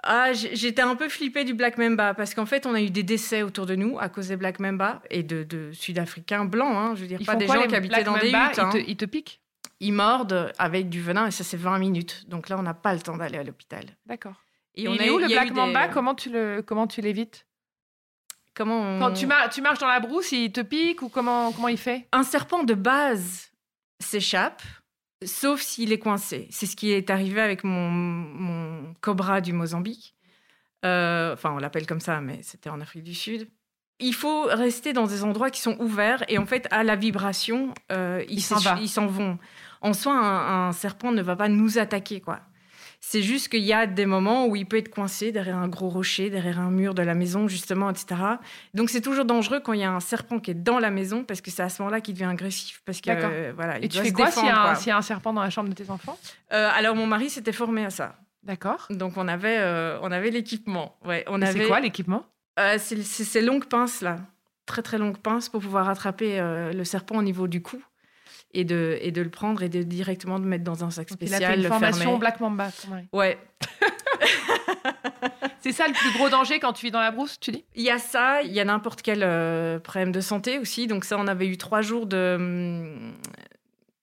[0.05, 3.03] Ah, j'étais un peu flippée du Black Mamba parce qu'en fait, on a eu des
[3.03, 6.93] décès autour de nous à cause des Black Mamba et de, de Sud-Africains blancs, hein,
[6.95, 8.59] je veux dire, Ils pas des gens qui habitaient Black dans des huttes.
[8.59, 8.69] hein.
[8.71, 9.39] Te, ils te piquent?
[9.79, 12.23] Ils mordent avec du venin et ça, c'est 20 minutes.
[12.27, 13.85] Donc là, on n'a pas le temps d'aller à l'hôpital.
[14.05, 14.35] D'accord.
[14.75, 15.87] Et, on il est où le Black Mamba?
[15.87, 17.45] Comment tu le comment tu l'évites?
[18.55, 21.77] Comment Quand tu, tu, marches dans la brousse, il te pique ou comment, comment il
[21.77, 22.07] fait?
[22.11, 23.51] Un serpent de base
[23.99, 24.61] s'échappe,
[25.25, 26.47] sauf s'il est coincé.
[26.51, 30.15] C'est ce qui est arrivé avec mon, mon cobra du Mozambique.
[30.85, 33.49] Euh, enfin, on l'appelle comme ça, mais c'était en Afrique du Sud.
[33.99, 37.73] Il faut rester dans des endroits qui sont ouverts et en fait, à la vibration,
[37.91, 39.37] euh, ils s'en vont.
[39.81, 42.39] En soi, un, un, serpent ne va pas nous attaquer, quoi.
[43.05, 45.89] C'est juste qu'il y a des moments où il peut être coincé derrière un gros
[45.89, 48.15] rocher, derrière un mur de la maison, justement, etc.
[48.73, 51.25] Donc c'est toujours dangereux quand il y a un serpent qui est dans la maison
[51.25, 52.81] parce que c'est à ce moment-là qu'il devient agressif.
[52.85, 55.49] Parce que euh, voilà, Et tu fais quoi s'il y, a un serpent dans la
[55.49, 56.17] chambre de tes enfants?
[56.53, 58.15] Euh, Alors mon mari s'était formé à ça.
[58.41, 58.87] D'accord.
[58.89, 60.97] Donc on avait, euh, on avait l'équipement.
[61.03, 61.59] Ouais, on avait.
[61.59, 62.25] C'est quoi l'équipement?
[62.57, 64.17] C'est ces longues pinces là,
[64.65, 67.81] très très longues pinces pour pouvoir attraper le serpent au niveau du cou
[68.53, 71.41] et de, et de le prendre et de directement de mettre dans un sac spécial.
[71.41, 72.69] Il a fait une formation Black Mamba.
[73.11, 73.37] Ouais.
[75.61, 77.65] c'est ça le plus gros danger quand tu vis dans la brousse, tu dis?
[77.75, 80.87] Il y a ça, il y a n'importe quel euh, problème de santé aussi.
[80.87, 83.13] Donc ça, on avait eu trois jours de, hum,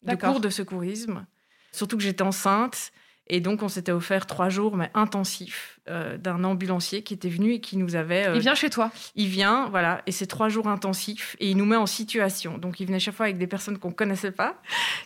[0.02, 1.26] de cours de secourisme.
[1.72, 2.90] Surtout que j'étais enceinte.
[3.33, 7.53] Et donc, on s'était offert trois jours, mais intensifs, euh, d'un ambulancier qui était venu
[7.55, 8.27] et qui nous avait.
[8.27, 11.57] Euh, il vient chez toi Il vient, voilà, et c'est trois jours intensifs et il
[11.57, 12.59] nous met en situation.
[12.59, 14.61] Donc, il venait chaque fois avec des personnes qu'on connaissait pas,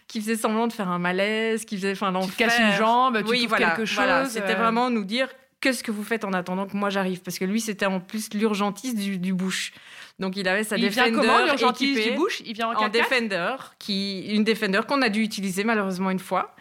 [0.09, 2.31] qui faisaient semblant de faire un malaise, qui faisaient, enfin, l'enfer.
[2.31, 3.97] Tu casses une jambe, tu oui, voilà, quelque chose.
[3.97, 4.57] Voilà, c'était euh.
[4.57, 5.29] vraiment nous dire
[5.61, 7.21] qu'est-ce que vous faites en attendant que moi j'arrive?
[7.21, 9.75] Parce que lui, c'était en plus l'urgentiste du, du bush.
[10.19, 12.43] Donc il avait sa il Defender vient comment, l'urgentiste du bush?
[12.47, 16.55] Il vient en, en Defender, qui une Defender qu'on a dû utiliser malheureusement une fois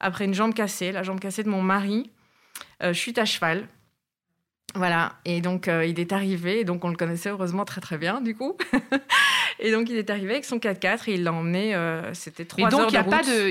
[0.00, 2.10] après une jambe cassée, la jambe cassée de mon mari,
[2.82, 3.68] euh, chute à cheval.
[4.74, 7.98] Voilà, et donc euh, il est arrivé, et donc on le connaissait heureusement très très
[7.98, 8.56] bien du coup.
[9.58, 12.64] et donc il est arrivé avec son 4x4 et il l'a emmené, euh, c'était trois
[12.64, 12.92] Mais donc il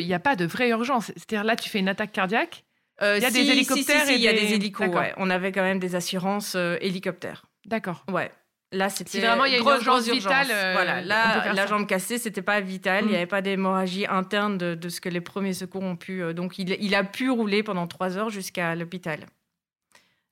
[0.05, 2.63] n'y a, pas de vraie urgence, c'est-à-dire là tu fais une attaque cardiaque,
[3.01, 5.79] il y a des hélicoptères si, il y a des hélicos, on avait quand même
[5.79, 7.45] des assurances hélicoptères.
[7.65, 8.05] D'accord.
[8.09, 8.31] Ouais.
[8.71, 10.47] Là, c'était vraiment il y a une urgence vitale.
[10.51, 13.03] Euh, voilà, là, la jambe cassée, c'était pas vital.
[13.03, 13.15] Il n'y mm.
[13.15, 16.21] avait pas d'hémorragie interne de, ce que les premiers secours ont pu.
[16.21, 19.25] Euh, donc, il, il, a pu rouler pendant trois heures jusqu'à l'hôpital.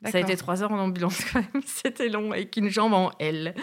[0.05, 1.63] Ça a été trois heures en ambulance quand même.
[1.65, 3.55] C'était long avec une jambe en L.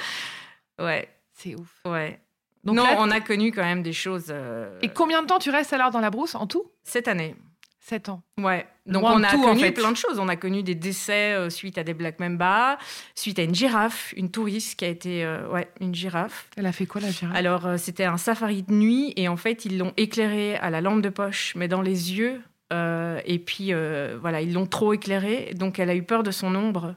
[0.80, 1.08] Ouais.
[1.32, 1.80] C'est ouf.
[1.84, 2.20] Ouais.
[2.64, 4.26] Donc non, on a connu quand même des choses.
[4.30, 6.72] Euh, Et combien de temps tu restes alors dans la brousse en tout?
[6.82, 7.36] Cette année.
[7.80, 8.22] 7 ans.
[8.38, 8.66] Ouais.
[8.86, 10.18] Donc on a connu plein de choses.
[10.18, 12.78] On a connu des décès euh, suite à des Black Mamba,
[13.14, 16.48] suite à une girafe, une touriste qui a été, euh, ouais, une girafe.
[16.56, 17.34] Elle a fait quoi la girafe?
[17.34, 20.82] Alors euh, c'était un safari de nuit et en fait ils l'ont éclairée à la
[20.82, 22.40] lampe de poche, mais dans les yeux.
[22.72, 23.72] et puis
[24.20, 26.96] voilà, ils l'ont trop éclairée, donc elle a eu peur de son ombre.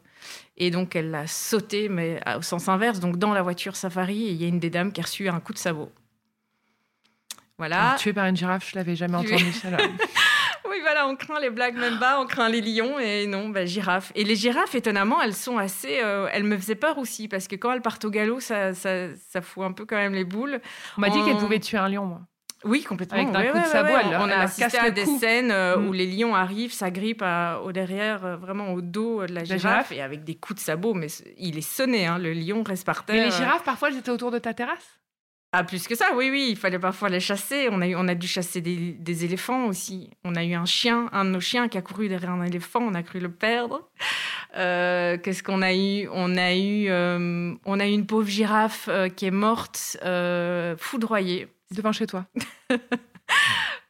[0.60, 3.00] Et donc elle l'a sauté, mais au sens inverse.
[3.00, 5.40] Donc dans la voiture safari, il y a une des dames qui a reçu un
[5.40, 5.92] coup de sabot.
[7.60, 7.96] Voilà.
[8.00, 9.70] Tuée par une girafe, je l'avais jamais entendu ça.
[10.70, 13.66] oui, voilà, on craint les blagues même bas, on craint les lions et non, bah,
[13.66, 14.12] girafes.
[14.16, 16.00] Et les girafes, étonnamment, elles sont assez.
[16.04, 19.14] Euh, elles me faisaient peur aussi parce que quand elles partent au galop, ça, ça,
[19.16, 20.60] ça fout un peu quand même les boules.
[20.98, 22.22] On m'a dit qu'elles pouvaient tuer un lion, moi.
[22.64, 23.18] Oui, complètement.
[23.18, 25.94] Avec un coup de sabot, on a assisté à des scènes euh, où mm.
[25.94, 27.24] les lions arrivent, s'agrippent
[27.64, 30.94] au derrière, euh, vraiment au dos de la girafe, et avec des coups de sabot.
[30.94, 33.16] Mais il est sonné, hein, le lion reste par terre.
[33.16, 34.98] Mais les girafes, parfois, elles étaient autour de ta terrasse?
[35.60, 37.68] Ah, plus que ça, oui, oui, il fallait parfois les chasser.
[37.72, 40.12] On a, eu, on a dû chasser des, éléphants aussi.
[40.24, 42.80] On a eu un chien, un de nos chiens qui a couru derrière un éléphant,
[42.80, 43.90] on a cru le perdre.
[44.56, 46.08] Euh, qu'est-ce qu'on a eu?
[46.12, 49.98] On a eu, euh, on a eu une pauvre girafe euh, qui est morte,
[50.78, 51.48] foudroyée.
[51.72, 52.28] Devant chez toi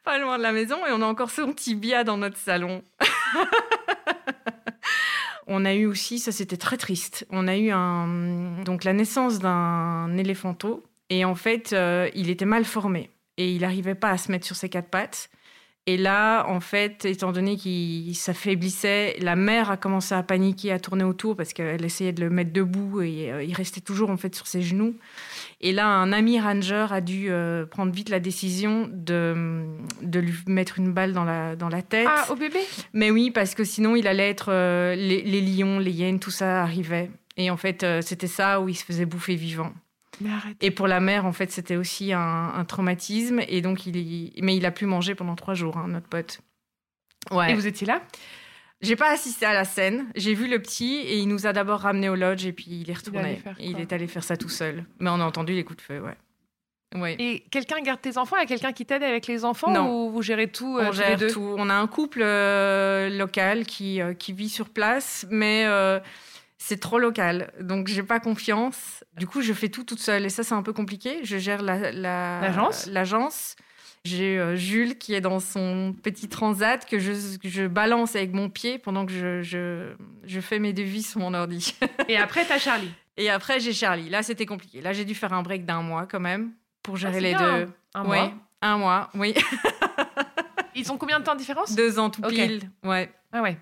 [0.04, 2.82] Pas loin de la maison, et on a encore son tibia dans notre salon.
[5.46, 9.38] on a eu aussi, ça c'était très triste, on a eu un, donc la naissance
[9.38, 14.18] d'un éléphanto et en fait, euh, il était mal formé et il n'arrivait pas à
[14.18, 15.30] se mettre sur ses quatre pattes.
[15.86, 20.78] Et là, en fait, étant donné qu'il s'affaiblissait, la mère a commencé à paniquer, à
[20.78, 24.18] tourner autour parce qu'elle essayait de le mettre debout et euh, il restait toujours en
[24.18, 24.96] fait sur ses genoux.
[25.62, 29.64] Et là, un ami ranger a dû euh, prendre vite la décision de,
[30.02, 32.06] de lui mettre une balle dans la, dans la tête.
[32.06, 32.60] Ah, au bébé?
[32.92, 34.52] Mais oui, parce que sinon, il allait être
[34.94, 37.10] les, les, lions, les hyènes, tout ça arrivait.
[37.38, 39.72] Et en fait, c'était ça où il se faisait bouffer vivant.
[40.60, 43.40] Et pour la mère, en fait, c'était aussi un, traumatisme.
[43.48, 46.40] Et donc, il, mais il a pu manger pendant trois jours, hein, notre pote.
[47.30, 47.52] Ouais.
[47.52, 48.02] Et vous étiez là?
[48.80, 50.06] J'ai pas assisté à la scène.
[50.14, 52.90] J'ai vu le petit et il nous a d'abord ramené au lodge et puis il
[52.90, 53.42] est retourné.
[53.58, 54.84] Il, il est allé faire ça tout seul.
[55.00, 56.16] Mais on a entendu les coups de feu, ouais.
[56.94, 57.16] Ouais.
[57.18, 58.36] Et quelqu'un garde tes enfants?
[58.36, 60.06] Il y a quelqu'un qui t'aide avec les enfants non.
[60.06, 61.54] ou vous gérez tout euh, On gère tout.
[61.58, 65.66] On a un couple euh, local qui, euh, qui vit sur place, mais
[66.58, 69.04] c'est trop local, donc j'ai pas confiance.
[69.16, 71.20] Du coup, je fais tout toute seule et ça, c'est un peu compliqué.
[71.24, 73.56] Je gère l'agence, la, l'agence?
[74.04, 78.48] J'ai euh, Jules qui est dans son petit transat que je, je balance avec mon
[78.48, 79.92] pied pendant que je, je,
[80.24, 81.74] je fais mes devis sur mon ordi.
[82.08, 82.92] Et après, t'as Charlie?
[83.16, 84.08] Et après, j'ai Charlie.
[84.08, 84.80] Là, c'était compliqué.
[84.80, 87.58] Là, j'ai dû faire un break d'un mois quand même pour gérer c'est les bien,
[87.58, 87.72] deux.
[87.94, 88.32] Un mois?
[88.62, 89.34] Un mois, oui.
[90.74, 91.74] Ils ont combien de temps de différence?
[91.74, 92.70] Deux ans tout pile.
[92.84, 93.12] Ouais.
[93.32, 93.58] Ah ouais.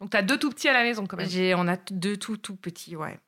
[0.00, 1.28] Donc t'as deux tout petits à la maison quand même.
[1.28, 3.18] J'ai, on a deux tout, tout petits, ouais.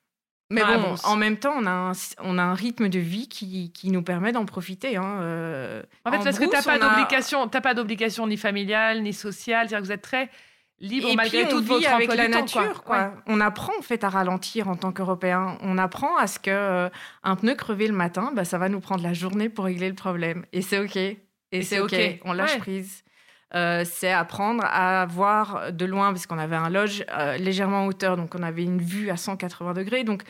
[0.50, 3.26] Mais Ah, bon, en même temps, on a un, on a un rythme de vie
[3.28, 4.96] qui, qui nous permet d'en profiter.
[4.98, 5.18] Hein.
[5.22, 5.82] euh.
[6.04, 9.14] En fait, parce que brousse, t'as pas a- d'obligation, t'as pas d'obligation ni familiale ni
[9.14, 9.68] sociale.
[9.68, 10.28] C'est-à-dire que vous êtes très
[10.78, 12.98] libre Et malgré tout de votre avec emploi la du temps, nature, quoi.
[12.98, 13.10] Ouais.
[13.28, 15.56] On apprend en fait à ralentir en tant qu'Européen.
[15.62, 16.90] On apprend à ce que euh,
[17.22, 19.94] un pneu crevé le matin, bah, ça va nous prendre la journée pour régler le
[19.94, 20.44] problème.
[20.52, 20.96] Et c'est ok.
[20.96, 21.16] Et,
[21.52, 21.92] c'est c'est ok.
[21.94, 22.20] ok.
[22.24, 22.58] On lâche Ouais.
[22.58, 23.04] prise.
[23.54, 27.86] Euh, c'est apprendre à voir de loin, parce qu'on avait un loge euh, légèrement en
[27.86, 30.04] hauteur, donc on avait une vue à 180 degrés.
[30.04, 30.22] Donc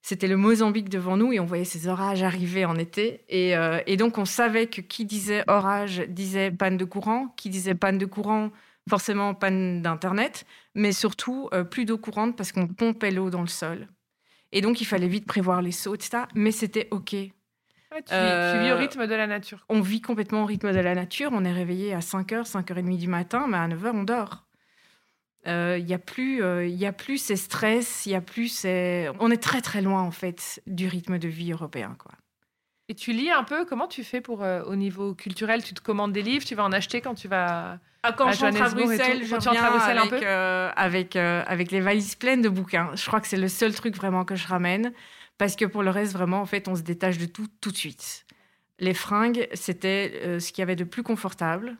[0.00, 3.24] c'était le Mozambique devant nous et on voyait ces orages arriver en été.
[3.28, 7.50] Et, euh, et donc on savait que qui disait orage disait panne de courant, qui
[7.50, 8.50] disait panne de courant,
[8.88, 13.88] forcément panne d'internet, mais surtout plus d'eau courante parce qu'on pompait l'eau dans le sol.
[14.52, 16.24] Et donc il fallait vite prévoir les sauts, etc.
[16.34, 17.14] Mais c'était ok.
[17.94, 19.64] Ouais, tu, vis- Euh, tu vis au rythme de la nature.
[19.68, 21.30] On vit complètement au rythme de la nature.
[21.32, 24.44] On est réveillé à 5h, 5h30 du matin, mais à 9h, on dort.
[25.46, 29.10] Il n'y a, plus, euh, y a plus ces stress, il y a plus ces...
[29.20, 31.94] On est très très loin en fait du rythme de vie européen.
[31.98, 32.12] Quoi.
[32.88, 33.66] Et tu lis un peu?
[33.66, 35.62] Comment tu fais pour euh, au niveau culturel?
[35.62, 37.78] Tu te commandes des livres, tu vas en acheter quand tu vas.
[38.06, 40.20] Ah, quand À je rentre à Bruxelles, je Quand rentres à reviens Bruxelles un avec,
[40.20, 42.90] peu euh, avec, euh, avec les valises pleines de bouquins.
[42.94, 44.92] Je crois que c'est le seul truc vraiment que je ramène.
[45.38, 47.76] Parce que pour le reste, vraiment, en fait, on se détache de tout tout de
[47.76, 48.24] suite.
[48.78, 51.76] Les fringues, c'était euh, ce qu'il y avait de plus confortable.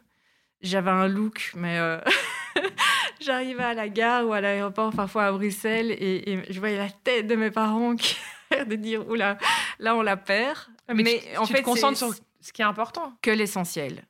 [0.60, 1.78] J'avais un look, mais
[3.20, 6.88] j'arrivais à la gare ou à l'aéroport, parfois à Bruxelles, et, et je voyais la
[6.88, 8.16] tête de mes parents qui
[8.66, 9.36] de dire oula,
[9.78, 10.58] là on la perd.
[10.88, 13.12] Ah, Mais, Mais tu, en tu fait, te concentres sur ce qui est important.
[13.22, 14.04] que l'essentiel.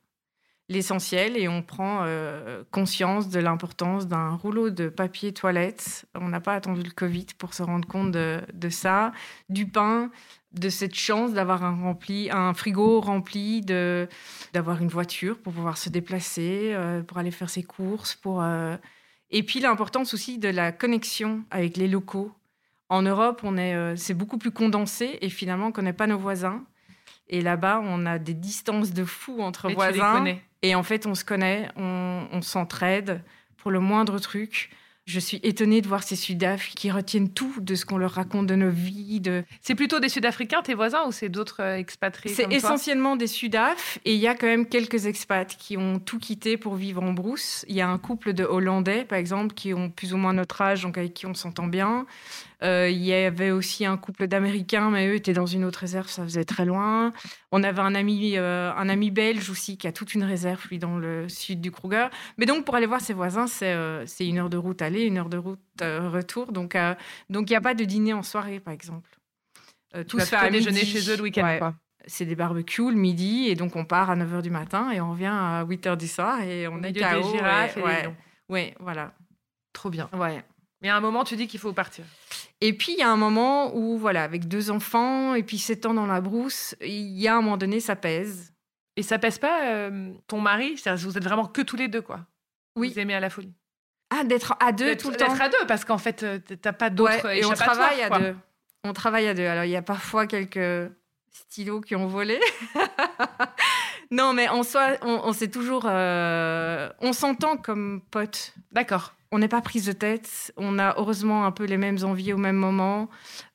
[0.67, 6.05] L'essentiel, et on prend euh, conscience de l'importance d'un rouleau de papier toilette.
[6.15, 9.11] On n'a pas attendu le Covid pour se rendre compte de, de ça.
[9.47, 10.09] Du pain,
[10.53, 14.07] de cette chance d'avoir un, rempli, un frigo rempli, de,
[14.53, 18.15] d'avoir une voiture pour pouvoir se déplacer, euh, pour aller faire ses courses.
[18.15, 18.75] Pour, euh,
[19.29, 22.31] Et puis l'importance aussi de la connexion avec les locaux.
[22.89, 26.17] En Europe, on est, c'est beaucoup plus condensé et finalement, on ne connaît pas nos
[26.17, 26.63] voisins.
[27.27, 30.13] Et là-bas, on a des distances de fou entre Et tu les voisins.
[30.13, 30.43] connais.
[30.65, 33.21] Et en fait, on se connaît, on, on s'entraide
[33.57, 34.71] pour le moindre truc.
[35.05, 38.47] Je suis étonnée de voir ces Sudaf qui retiennent tout de ce qu'on leur raconte
[38.47, 39.21] de nos vies.
[39.21, 39.43] De...
[39.61, 43.99] C'est plutôt des Sud-Africains, tes voisins, ou c'est d'autres euh, expatriés C'est essentiellement des Sudaf
[44.05, 47.13] et il y a quand même quelques expats qui ont tout quitté pour vivre en
[47.13, 47.63] brousse.
[47.67, 50.59] Il y a un couple de Hollandais, par exemple, qui ont plus ou moins notre
[50.63, 52.07] âge, donc avec qui on s'entend bien.
[52.63, 56.07] Euh, il y avait aussi un couple d'Américains, mais eux étaient dans une autre réserve,
[56.07, 57.11] ça faisait très loin.
[57.51, 60.79] On avait un ami, euh, un ami belge aussi qui a toute une réserve, lui,
[60.79, 62.07] dans le sud du Kruger.
[62.37, 65.17] Mais donc, pour aller voir ses voisins, c'est euh, une heure de route aller, une
[65.17, 66.51] heure de route retour.
[66.51, 66.77] Donc,
[67.29, 69.09] donc il n'y a pas de dîner en soirée, par exemple.
[70.07, 70.91] Tout se fait à déjeuner midi.
[70.91, 71.43] chez eux le week-end.
[71.43, 71.59] Ouais
[72.07, 75.11] c'est des barbecues le midi et donc on part à 9h du matin et on
[75.11, 76.99] revient à 8h du soir et on Au est KO.
[76.99, 78.15] des girafes et, et des ouais, lions.
[78.49, 79.13] ouais, voilà.
[79.73, 80.09] Trop bien.
[80.13, 80.43] Ouais.
[80.81, 82.05] Mais à un moment, tu dis qu'il faut partir.
[82.67, 85.85] Et puis il y a un moment où voilà, avec deux enfants et puis sept
[85.85, 88.53] ans dans la brousse, il y a un moment donné ça pèse.
[88.95, 90.75] Et ça pèse pas euh, ton mari?
[90.97, 92.21] Vous êtes vraiment que tous les deux, quoi.
[92.75, 92.91] Oui.
[92.91, 93.53] Vous aimez à la folie.
[94.09, 95.27] Ah d'être à deux tout le temps?
[95.27, 98.07] D'être à deux, parce qu'en fait, euh, t'as pas d'autres Ouais, et on travaille à
[98.07, 98.19] quoi.
[98.19, 98.35] deux.
[98.83, 99.45] On travaille à deux.
[99.45, 100.91] Alors il y a parfois quelques
[101.31, 102.39] stylos qui ont volé.
[104.11, 108.53] non mais en soi, on, on s'est toujours, euh, on s'entend comme potes.
[108.71, 109.14] D'accord.
[109.31, 110.53] On n'est pas prise de tête.
[110.55, 113.09] On a heureusement un peu les mêmes envies au même moment.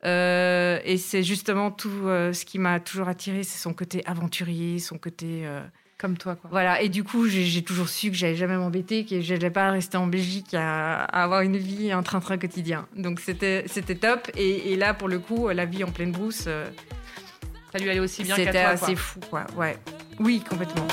[0.05, 4.79] Euh, et c'est justement tout euh, ce qui m'a toujours attiré, c'est son côté aventurier,
[4.79, 5.43] son côté.
[5.47, 5.63] euh,
[5.97, 6.51] Comme toi, quoi.
[6.51, 6.83] voilà.
[6.83, 9.97] Et du coup, j'ai toujours su que j'allais jamais m'embêter, que je n'allais pas rester
[9.97, 12.87] en Belgique à, à avoir une vie, un train-train quotidien.
[12.97, 14.31] Donc c'était c'était top.
[14.37, 16.49] Et, et là, pour le coup, la vie en pleine brousse,
[17.73, 18.97] Ça lui allait aussi bien qu'à c'était toi, assez quoi.
[18.97, 19.47] fou, quoi.
[19.57, 19.77] Ouais.
[20.19, 20.87] Oui, complètement.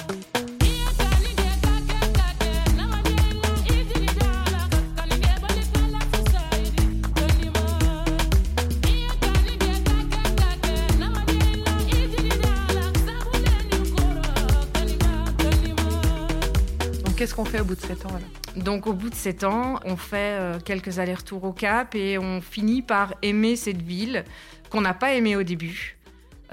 [17.18, 19.80] Qu'est-ce qu'on fait au bout de 7 ans, alors Donc au bout de sept ans,
[19.86, 24.24] on fait euh, quelques allers-retours au Cap et on finit par aimer cette ville
[24.70, 25.98] qu'on n'a pas aimée au début,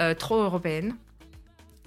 [0.00, 0.96] euh, trop européenne.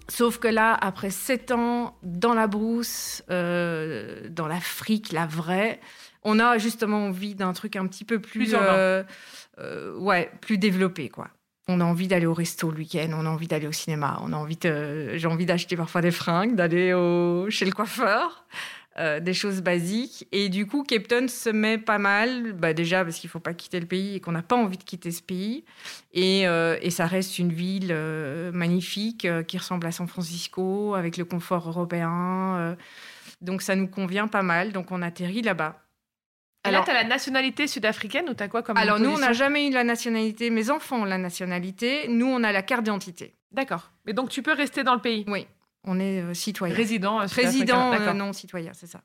[0.10, 5.80] Sauf que là, après sept ans dans la brousse, euh, dans l'Afrique, la vraie,
[6.24, 9.04] on a justement envie d'un truc un petit peu plus, euh,
[9.98, 11.30] ouais, plus développé, quoi.
[11.70, 14.32] On a envie d'aller au resto le week-end, on a envie d'aller au cinéma, on
[14.32, 17.50] a envie j'ai envie d'acheter parfois des fringues, d'aller au...
[17.50, 18.46] chez le coiffeur.
[19.00, 20.28] Euh, des choses basiques.
[20.32, 23.80] Et du coup, Cape se met pas mal, bah déjà parce qu'il faut pas quitter
[23.80, 25.66] le pays et qu'on n'a pas envie de quitter ce pays.
[26.14, 31.26] Et, euh, ça reste une ville euh, magnifique qui ressemble à San Francisco, avec le
[31.26, 32.76] confort européen.
[33.42, 34.72] donc ça nous convient pas mal.
[34.72, 35.87] Donc on atterrit là-bas.
[36.68, 39.18] Alors, là, tu as la nationalité sud-africaine ou tu as quoi comme Alors, nous, on
[39.18, 40.50] n'a jamais eu la nationalité.
[40.50, 42.08] Mes enfants ont la nationalité.
[42.08, 43.34] Nous, on a la carte d'identité.
[43.52, 43.92] D'accord.
[44.06, 45.48] Mais donc, tu peux rester dans le pays Oui.
[45.84, 46.76] On est euh, citoyen.
[46.76, 49.02] Résident euh, Président, euh, non citoyen, c'est ça.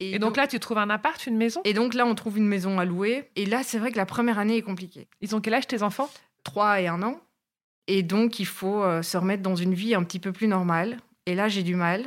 [0.00, 1.60] Et, donc, là, tu trouves un appart, une maison?
[1.64, 3.30] Et donc là, on trouve une maison à louer.
[3.36, 5.06] Et là, c'est vrai que la première année est compliquée.
[5.20, 6.10] Ils ont quel âge tes enfants?
[6.42, 7.20] Trois et un an.
[7.86, 10.96] Et donc, il faut se remettre dans une vie un petit peu plus normale.
[11.26, 12.04] Et là, j'ai du mal.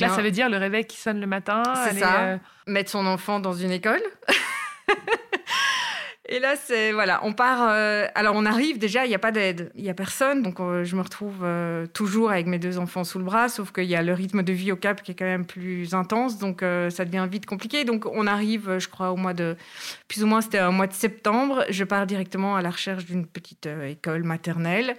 [0.00, 1.62] Là, ça veut dire le réveil qui sonne le matin.
[1.88, 2.38] C'est ça.
[2.66, 4.02] Mettre son enfant dans une école.
[6.26, 7.68] Et là, c'est voilà, on part.
[7.68, 10.58] Euh, alors, on arrive déjà, il n'y a pas d'aide, il n'y a personne, donc
[10.58, 13.84] euh, je me retrouve euh, toujours avec mes deux enfants sous le bras, sauf qu'il
[13.84, 16.60] y a le rythme de vie au Cap qui est quand même plus intense, donc
[16.62, 17.84] ça devient vite compliqué.
[17.84, 19.56] Donc, on arrive, je crois, au mois de,
[20.08, 21.66] plus ou moins, c'était un mois de septembre.
[21.68, 24.96] Je pars directement à la recherche d'une petite école maternelle.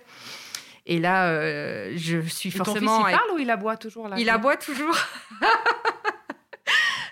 [0.86, 3.00] Et là, je suis forcément.
[3.00, 4.96] Ton fils, il parle ou il aboie toujours là Il aboie toujours.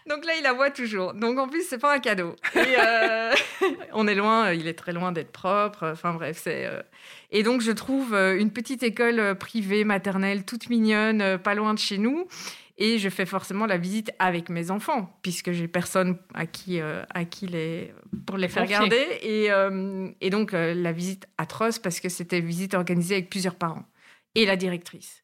[0.08, 1.14] Donc là, il aboie toujours.
[1.14, 2.36] Donc en plus, c'est pas un cadeau.
[2.56, 3.32] Euh,
[3.94, 5.90] on est loin, il est très loin d'être propre.
[5.92, 6.66] Enfin bref, c'est.
[6.66, 6.82] Euh,
[7.32, 11.80] et donc je trouve euh, une petite école privée maternelle toute mignonne, pas loin de
[11.80, 12.28] chez nous.
[12.78, 17.26] Et je fais forcément la visite avec mes enfants, puisque j'ai personne à qui, à
[17.26, 17.94] qui les,
[18.26, 19.06] pour les faire garder.
[19.22, 19.50] Et,
[20.22, 23.86] et donc la visite atroce, parce que c'était une visite organisée avec plusieurs parents
[24.34, 25.24] et la directrice.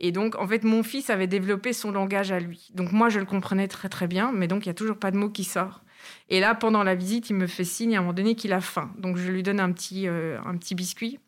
[0.00, 2.68] Et donc, en fait, mon fils avait développé son langage à lui.
[2.74, 5.10] Donc, moi, je le comprenais très, très bien, mais donc, il n'y a toujours pas
[5.10, 5.82] de mot qui sort.
[6.28, 8.60] Et là, pendant la visite, il me fait signe à un moment donné qu'il a
[8.60, 8.92] faim.
[8.98, 11.18] Donc, je lui donne un petit, euh, un petit biscuit.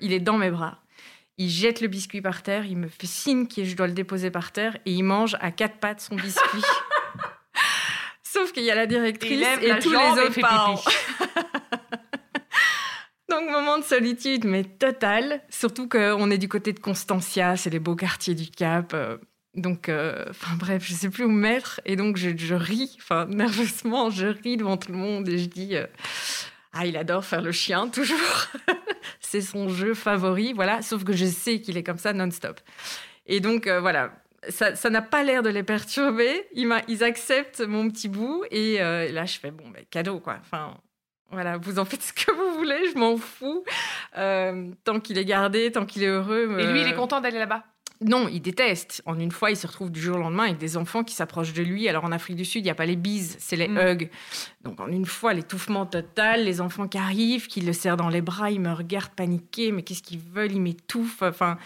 [0.00, 0.82] Il est dans mes bras.
[1.38, 4.30] Il jette le biscuit par terre, il me fait signe que je dois le déposer
[4.30, 6.62] par terre et il mange à quatre pattes son biscuit.
[8.24, 10.82] Sauf qu'il y a la directrice et, tous les autres parents.
[13.30, 15.42] Donc, moment de solitude, mais total.
[15.50, 18.92] Surtout qu'on est du côté de Constantia, c'est les beaux quartiers du Cap.
[18.94, 19.18] Euh,
[19.54, 21.80] donc, euh, enfin bref, je sais plus où me mettre.
[21.84, 25.76] Et donc, je, ris, enfin, nerveusement, je ris devant tout le monde et je dis
[25.76, 25.86] euh,
[26.72, 28.46] Ah, il adore faire le chien, toujours.
[29.20, 30.82] c'est son jeu favori, voilà.
[30.82, 32.60] Sauf que je sais qu'il est comme ça non-stop.
[33.26, 34.12] Et donc, voilà.
[34.50, 36.46] Ça n'a pas l'air de les perturber.
[36.52, 38.44] Ils, ils, acceptent mon petit bout.
[38.50, 40.38] Et là, je fais Bon, ben, cadeau, quoi.
[40.40, 40.78] Enfin,
[41.30, 43.62] voilà, vous en faites ce que vous voulez, je m'en fous.
[44.16, 46.56] Euh, tant qu'il est gardé, tant qu'il est heureux.
[46.58, 47.64] Et lui, il est content d'aller là-bas?
[48.00, 49.02] Non, il déteste.
[49.06, 51.52] En une fois, il se retrouve du jour au lendemain avec des enfants qui s'approchent
[51.52, 51.88] de lui.
[51.88, 53.78] Alors en Afrique du Sud, il n'y a pas les bises, c'est les mm.
[53.78, 54.10] hugs.
[54.62, 58.22] Donc en une fois, l'étouffement total, les enfants qui arrivent, qui le serrent dans les
[58.22, 60.52] bras, ils me regardent paniquer, mais qu'est-ce qu'ils veulent?
[60.52, 61.22] Ils m'étouffent.
[61.22, 61.58] Enfin,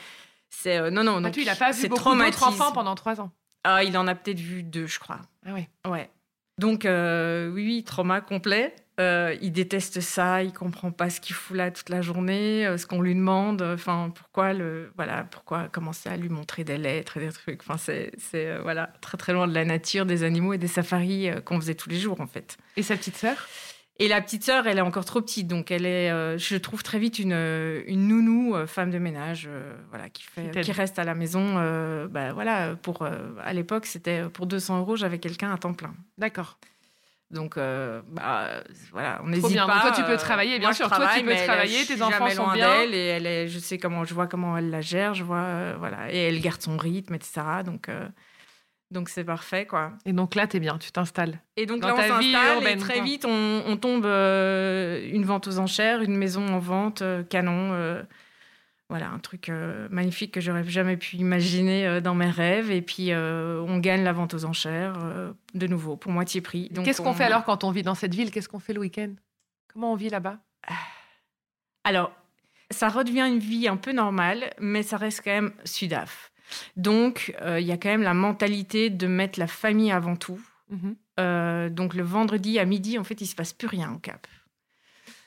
[0.49, 1.23] c'est euh, non, non.
[1.25, 3.31] Ah, il n'a pas vu beaucoup d'autres enfants pendant trois ans?
[3.65, 5.21] Ah, il en a peut-être vu deux, je crois.
[5.47, 5.67] Ah oui.
[5.89, 6.11] Ouais.
[6.59, 8.75] Donc euh, oui, oui, trauma complet.
[9.03, 12.79] Euh, il déteste ça, il comprend pas ce qu'il fout là toute la journée, euh,
[12.79, 13.63] ce qu'on lui demande.
[13.63, 17.61] Enfin, pourquoi le, voilà, pourquoi commencer à lui montrer des lettres et des trucs.
[17.63, 18.13] Enfin, c'est,
[18.63, 21.75] voilà, très très loin de la nature, des animaux et des safaris euh, qu'on faisait
[21.75, 22.57] tous les jours en fait.
[22.77, 23.49] Et sa petite sœur?
[23.99, 26.99] Et la petite sœur, elle est encore trop petite, donc elle est, je trouve très
[26.99, 27.35] vite une,
[27.87, 29.49] une nounou, femme de ménage,
[29.91, 31.55] voilà, qui fait, qui reste à la maison.
[32.09, 35.95] bah voilà, pour à l'époque, c'était pour 200 euros, j'avais quelqu'un à temps plein.
[36.17, 36.59] D'accord.
[37.33, 39.81] Donc, euh, bah, voilà, on n'hésite pas.
[39.81, 40.89] toi, tu peux travailler, bien sûr.
[40.89, 42.83] toi, tu peux travailler, tes enfants sont bien.
[42.83, 45.75] et elle est, je sais comment, je vois comment elle la gère, je vois, euh,
[45.79, 47.41] voilà, et elle garde son rythme, etc.
[47.65, 48.07] Donc, euh,
[48.91, 49.93] donc c'est parfait, quoi.
[50.05, 51.41] Et donc là, tu es bien, tu t'installes.
[51.57, 56.03] Et donc là, on s'installe et très vite, on, on tombe une vente aux enchères,
[56.03, 58.05] une maison en vente, canon
[58.93, 62.71] voilà, un truc euh, magnifique que j'aurais jamais pu imaginer euh, dans mes rêves.
[62.71, 64.99] Et puis, euh, on gagne la vente aux enchères,
[65.55, 66.69] de nouveau, pour moitié prix.
[66.85, 68.31] Qu'est-ce qu'on fait alors quand on vit dans cette ville?
[68.31, 69.15] Qu'est-ce qu'on fait le week-end?
[69.73, 70.41] Comment on vit là-bas?
[71.85, 72.13] Alors,
[72.71, 76.31] ça redevient une vie un peu normale, mais ça reste quand même Sudaf.
[76.77, 80.41] Donc, il y a quand même la mentalité de mettre la famille avant tout.
[80.69, 81.71] Mhm.
[81.71, 84.27] donc, le vendredi à midi, en fait, il se passe plus rien au Cap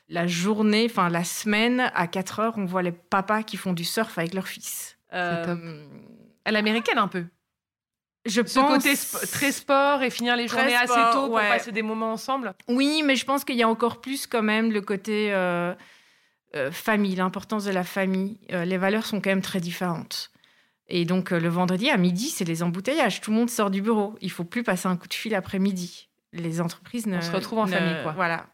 [0.07, 3.83] la journée, enfin la semaine, à 4 heures, on voit les papas qui font du
[3.83, 4.97] surf avec leur fils.
[5.13, 5.85] Euh,
[6.43, 7.25] à l'américaine un peu.
[8.25, 8.93] Je Ce côté
[9.27, 12.53] très sport et finir les journées assez tôt pour passer des moments ensemble.
[12.67, 15.75] Oui, mais je pense qu'il y a encore plus quand même le côté euh,
[16.55, 18.39] euh, famille, l'importance de la famille.
[18.49, 20.32] les valeurs sont quand même très différentes.
[20.88, 23.21] Et donc le vendredi à midi, c'est les embouteillages.
[23.21, 24.15] Tout le monde sort du bureau.
[24.21, 26.09] Il faut plus passer un coup de fil après midi.
[26.34, 27.17] Les entreprises ne.
[27.17, 28.11] On se retrouve en famille, quoi.
[28.11, 28.47] Voilà.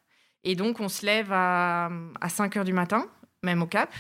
[0.44, 1.90] Et donc, on se lève à,
[2.20, 3.08] à 5 heures du matin.
[3.44, 3.94] même au Cap.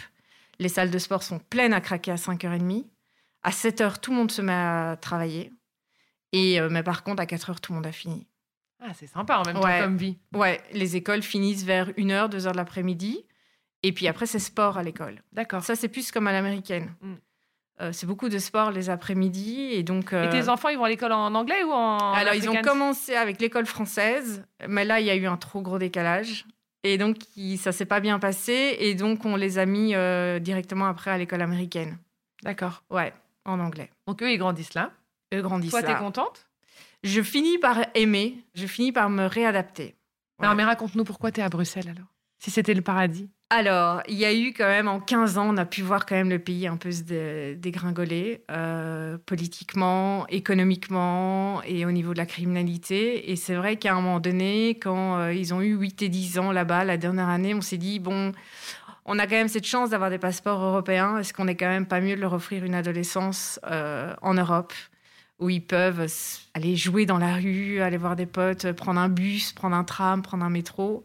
[0.59, 2.85] Les salles de sport sont pleines à craquer à 5h30.
[3.43, 5.51] À 7h, tout le monde se met à travailler.
[6.31, 8.27] Et, euh, mais par contre, à 4h, tout le monde a fini.
[8.79, 9.79] Ah, c'est sympa en même Ouais.
[9.79, 10.17] temps comme vie.
[10.33, 13.25] Ouais, les écoles finissent vers 1h, 2h de l'après-midi.
[13.83, 15.21] Et puis après, c'est sport à l'école.
[15.31, 15.63] D'accord.
[15.63, 16.93] Ça, c'est plus comme à l'américaine.
[17.01, 17.13] Mm.
[17.79, 19.69] Euh, c'est beaucoup de sport les après-midi.
[19.71, 20.13] Et donc.
[20.13, 22.61] Et euh, tes enfants, ils vont à l'école en anglais ou en Alors, ils ont
[22.61, 26.45] commencé avec l'école française, mais là, il y a eu un trop gros décalage.
[26.83, 28.75] Et donc, il- ça s'est pas bien passé.
[28.79, 31.97] Et donc, on les a mis euh, directement après à l'école américaine.
[32.43, 32.83] D'accord.
[32.89, 33.13] Ouais,
[33.45, 33.89] en anglais.
[34.07, 34.91] Donc eux, ils grandissent là.
[35.33, 35.99] Eux grandissent Toi, t'es là.
[35.99, 36.47] contente?
[37.03, 39.95] Je finis par aimer, je finis par me réadapter.
[40.41, 42.07] Non, mais raconte-nous pourquoi t'es à Bruxelles alors?
[42.39, 43.29] Si c'était le paradis.
[43.53, 46.15] Alors, il y a eu quand même, en 15 ans, on a pu voir quand
[46.15, 52.17] même le pays un peu se dé- dégringoler, euh, politiquement, économiquement et au niveau de
[52.17, 53.29] la criminalité.
[53.29, 56.39] Et c'est vrai qu'à un moment donné, quand euh, ils ont eu 8 et 10
[56.39, 58.31] ans là-bas, la dernière année, on s'est dit, bon,
[59.05, 61.17] on a quand même cette chance d'avoir des passeports européens.
[61.17, 64.71] Est-ce qu'on n'est quand même pas mieux de leur offrir une adolescence euh, en Europe?
[65.41, 66.07] Où ils peuvent
[66.53, 70.21] aller jouer dans la rue, aller voir des potes, prendre un bus, prendre un tram,
[70.21, 71.03] prendre un métro.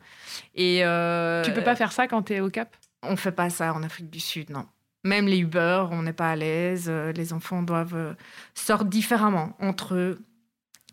[0.55, 2.77] Et euh, Tu peux pas faire ça quand t'es au Cap?
[3.03, 4.67] on fait pas ça en Afrique du Sud, non.
[5.05, 6.87] Même les Uber, on n'est pas à l'aise.
[6.89, 8.15] euh, Les enfants doivent euh,
[8.55, 10.19] sortir différemment entre eux,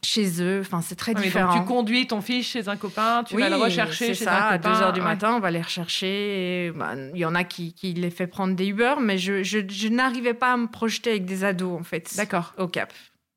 [0.04, 0.60] chez eux.
[0.62, 1.58] Enfin, c'est très donc, différent.
[1.60, 4.50] tu conduis ton fils chez un copain, tu oui, vas le rechercher chez ça, un
[4.52, 4.74] à copain.
[4.74, 5.06] 2 heures du Ouais.
[5.08, 6.72] matin, on va les rechercher.
[6.76, 9.60] bah, Il y en a qui, qui les fait prendre des Uber, mais je, je,
[9.68, 12.54] je n'arrivais pas à me projeter avec des ados, en fait, D'accord.
[12.60, 12.94] au Cap.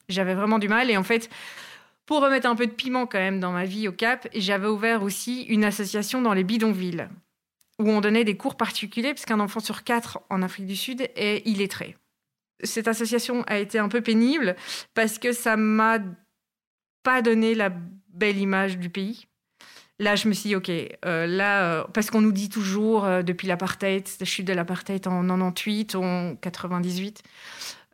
[0.09, 0.91] J'avais vraiment du mal.
[0.91, 1.31] Et en fait,
[2.07, 5.03] pour remettre un peu de piment quand même dans ma vie au Cap, j'avais ouvert
[5.03, 7.09] aussi une association dans les bidonvilles
[7.79, 11.03] où on donnait des cours particuliers, parce qu'un enfant sur quatre en Afrique du Sud
[11.15, 11.97] est illettré.
[12.63, 14.57] Cette association a été un peu pénible
[14.95, 15.99] parce que ça m'a
[17.03, 17.71] pas donné la
[18.09, 19.27] belle image du pays.
[19.99, 23.23] Là, je me suis dit, OK, euh, là, euh, parce qu'on nous dit toujours, euh,
[23.23, 27.23] depuis l'apartheid, la chute de l'apartheid en 98, en 98,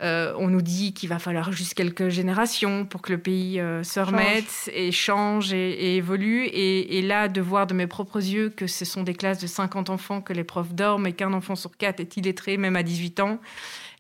[0.03, 3.83] euh, on nous dit qu'il va falloir juste quelques générations pour que le pays euh,
[3.85, 6.45] se remette et change et, et évolue.
[6.45, 9.47] Et, et là, de voir de mes propres yeux que ce sont des classes de
[9.47, 12.83] 50 enfants, que les profs dorment et qu'un enfant sur quatre est illettré, même à
[12.83, 13.41] 18 ans,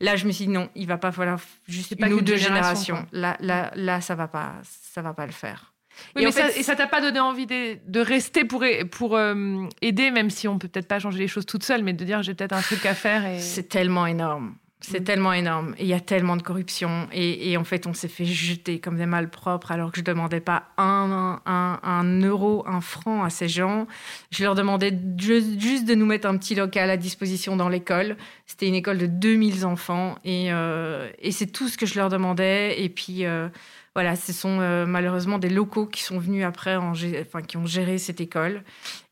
[0.00, 2.96] là, je me suis dit non, il va pas falloir juste une ou deux génération,
[2.96, 3.08] générations.
[3.12, 5.72] Là, là, là, ça va pas, ça va pas le faire.
[6.16, 8.64] Oui, Et mais fait, ça, et ça t'a pas donné envie de, de rester pour,
[8.90, 11.92] pour euh, aider, même si on peut peut-être pas changer les choses toute seule, mais
[11.92, 13.24] de dire j'ai peut-être un truc à faire.
[13.26, 13.40] Et...
[13.40, 14.56] C'est tellement énorme.
[14.84, 15.04] C'est Mm.
[15.04, 15.74] tellement énorme.
[15.78, 17.08] Il y a tellement de corruption.
[17.12, 20.40] Et, et en fait, on s'est fait jeter comme des malpropres alors que je demandais
[20.40, 23.86] pas un, un, un euro, un franc à ces gens.
[24.30, 28.16] Je leur demandais ju- juste de nous mettre un petit local à disposition dans l'école.
[28.46, 30.16] C'était une école de 2000 enfants.
[30.24, 32.82] Et, euh, et c'est tout ce que je leur demandais.
[32.82, 33.48] Et puis, euh,
[33.94, 37.66] voilà, ce sont euh, malheureusement des locaux qui sont venus après, en enfin, qui ont
[37.66, 38.62] géré cette école.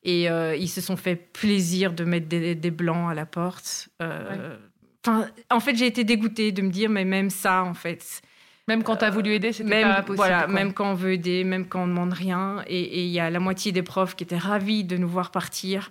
[0.02, 3.88] Et euh, ils se sont fait plaisir de mettre des, des blancs à la porte.
[4.02, 4.56] Euh,
[5.06, 8.20] Enfin, en fait, j'ai été dégoûtée de me dire, mais même ça, en fait,
[8.68, 10.16] Même quand t'as voulu aider, c'était même, pas possible.
[10.16, 10.52] voilà, quoi.
[10.52, 12.62] même quand on veut aider, même quand on demande rien.
[12.66, 15.90] Et il y a la moitié des profs qui étaient ravis de nous voir partir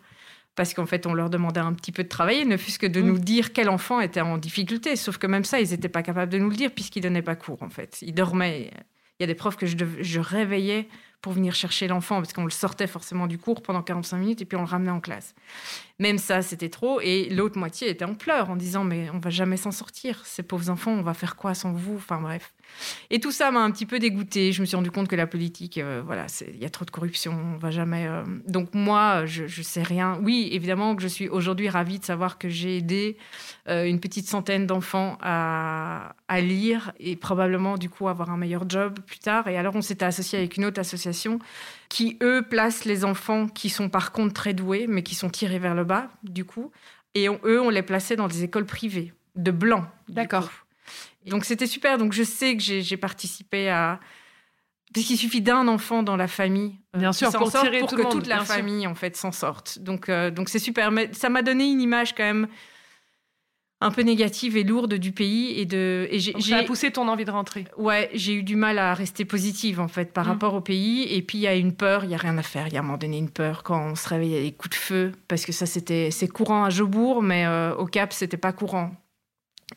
[0.55, 3.01] parce qu'en fait, on leur demandait un petit peu de travailler, ne fût-ce que de
[3.01, 3.05] Mm.
[3.07, 4.95] nous dire quel enfant était en difficulté.
[4.95, 7.36] Sauf que même ça, ils n'étaient pas capables de nous le dire puisqu'ils donnaient pas
[7.36, 7.97] cours, en fait.
[8.01, 8.70] Ils dormaient.
[9.20, 10.88] Il y a des profs que je, dev- je réveillais
[11.22, 14.45] pour venir chercher l'enfant parce qu'on le sortait forcément du cours pendant 45 minutes et
[14.45, 15.34] puis on le ramenait en classe.
[16.00, 17.02] Même ça, c'était trop.
[17.02, 20.22] Et l'autre moitié était en pleurs en disant Mais on va jamais s'en sortir.
[20.26, 21.95] Ces pauvres enfants, on va faire quoi sans vous?
[21.97, 22.54] Enfin bref.
[23.10, 24.52] Et tout ça m'a un petit peu dégoûtée.
[24.54, 26.91] Je me suis rendu compte que la politique, euh, voilà, il y a trop de
[26.91, 27.34] corruption.
[27.56, 28.06] On va jamais.
[28.08, 30.20] euh, Donc moi, je, je sais rien.
[30.24, 33.18] Oui, évidemment que je suis aujourd'hui ravie de savoir que j'ai aidé
[33.68, 38.70] euh, une petite centaine d'enfants à, à lire et probablement du coup avoir un meilleur
[38.70, 39.47] job plus tard.
[39.47, 41.39] Et alors on s'était associé avec une autre association
[41.90, 45.60] qui eux placent les enfants qui sont par contre très doués mais qui sont tirés
[45.60, 46.72] vers le bas du coup.
[47.16, 49.86] Et on- eux on les plaçait dans des écoles privées de blancs.
[50.08, 50.50] D'accord.
[51.26, 51.98] Donc c'était super.
[51.98, 54.00] Donc je sais que j'ai participé à
[54.94, 57.96] parce qu'il suffit d'un enfant dans la famille, euh, Bien sûr, pour tirer pour tout
[57.96, 59.78] que le monde, toute la famille en fait s'en sorte.
[59.80, 60.90] Donc euh, donc c'est super.
[60.92, 62.48] Mais ça m'a donné une image quand même
[63.82, 67.32] un peu négative et lourde du pays et de et j'ai poussé ton envie de
[67.32, 67.66] rentrer.
[67.78, 70.30] ouais j'ai eu du mal à rester positive en fait par Mm.
[70.30, 72.44] rapport au pays et puis il y a une peur il y a rien à
[72.44, 74.36] faire il y a à un moment donné une peur quand on se réveille il
[74.36, 77.46] y a des coups de feu parce que ça c'était c'est courant à Jobourg mais
[77.46, 78.92] euh, au Cap c'était pas courant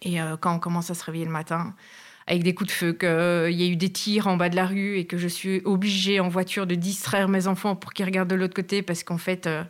[0.03, 1.75] et euh, quand on commence à se réveiller le matin
[2.29, 3.09] avec des coups de feu, qu'il
[3.61, 6.21] y a eu des tirs en bas de la rue et que je suis obligée
[6.21, 9.49] en voiture de distraire mes enfants pour qu'ils regardent de l'autre côté parce qu'en fait,
[9.49, 9.65] euh,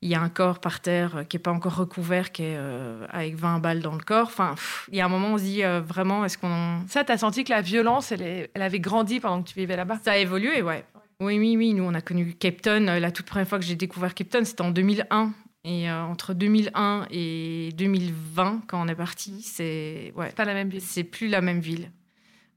[0.00, 2.56] il y a un corps par terre euh, qui n'est pas encore recouvert, qui est
[2.56, 4.28] euh, avec 20 balles dans le corps.
[4.28, 6.82] Enfin, pff, il y a un moment, on se dit euh, vraiment, est-ce qu'on.
[6.88, 9.76] Ça, t'as senti que la violence, elle, est- elle avait grandi pendant que tu vivais
[9.76, 9.98] là-bas?
[10.04, 10.84] Ça a évolué, ouais.
[11.20, 11.74] Oui, oui, oui.
[11.74, 12.84] Nous, on a connu Cape Town.
[12.84, 15.32] La toute première fois que j'ai découvert Cape Town, c'était en 2001.
[15.64, 20.68] Et euh, entre 2001 et 2020, quand on est parti, c'est ouais, Pas la même
[20.68, 20.80] ville.
[20.80, 21.90] c'est plus la même ville,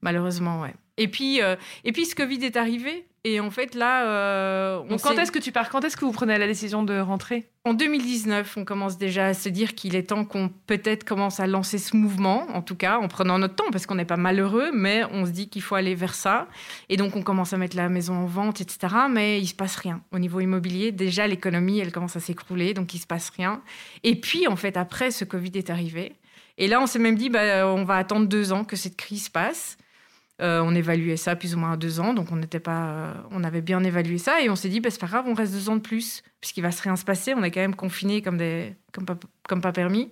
[0.02, 0.74] malheureusement, ouais.
[0.98, 1.40] Et puis,
[1.84, 3.08] et puis ce Covid est arrivé.
[3.24, 6.06] Et en fait, là, euh, on Donc quand est-ce que tu pars Quand est-ce que
[6.06, 7.48] vous prenez la décision de rentrer?
[7.66, 11.46] En 2019, on commence déjà à se dire qu'il est temps qu'on peut-être commence à
[11.46, 14.72] lancer ce mouvement, en tout cas en prenant notre temps, parce qu'on n'est pas malheureux,
[14.74, 16.48] mais on se dit qu'il faut aller vers ça.
[16.90, 18.96] Et donc on commence à mettre la maison en vente, etc.
[19.08, 20.92] Mais il se passe rien au niveau immobilier.
[20.92, 23.62] Déjà l'économie, elle commence à s'écrouler, donc il se passe rien.
[24.04, 26.16] Et puis en fait après, ce Covid est arrivé.
[26.58, 29.30] Et là, on s'est même dit, bah, on va attendre deux ans que cette crise
[29.30, 29.78] passe.
[30.42, 33.14] Euh, on évaluait ça plus ou moins à deux ans, donc on n'était pas, euh,
[33.30, 35.54] on avait bien évalué ça et on s'est dit, bah, c'est pas grave, on reste
[35.54, 37.36] deux ans de plus, puisqu'il va se rien se passer.
[37.36, 39.18] On est quand même confinés comme des, comme pas,
[39.48, 40.12] comme pas permis.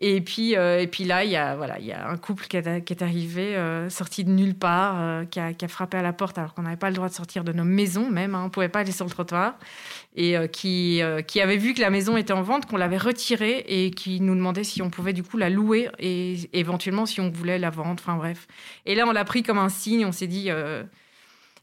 [0.00, 2.46] Et puis, euh, et puis là, il y a, voilà, il y a un couple
[2.46, 5.68] qui est, qui est arrivé, euh, sorti de nulle part, euh, qui, a, qui a
[5.68, 8.08] frappé à la porte alors qu'on n'avait pas le droit de sortir de nos maisons
[8.08, 9.58] même, hein, on ne pouvait pas aller sur le trottoir,
[10.14, 12.96] et euh, qui, euh, qui avait vu que la maison était en vente, qu'on l'avait
[12.96, 17.20] retirée et qui nous demandait si on pouvait du coup la louer et éventuellement si
[17.20, 18.46] on voulait la vendre, enfin bref.
[18.86, 20.46] Et là, on l'a pris comme un signe, on s'est dit...
[20.50, 20.84] euh,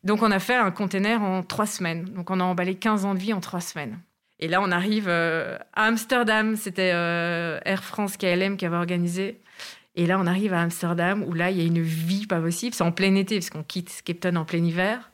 [0.03, 3.13] Donc on a fait un container en trois semaines, donc on a emballé 15 ans
[3.13, 3.97] de vie en trois semaines.
[4.39, 6.55] Et là, on arrive euh, à Amsterdam.
[6.55, 9.41] C'était euh, Air France KLM qui avait organisé.
[9.95, 12.75] Et là, on arrive à Amsterdam où là, il y a une vie pas possible.
[12.75, 15.11] C'est en plein été parce qu'on quitte Cape Town en plein hiver.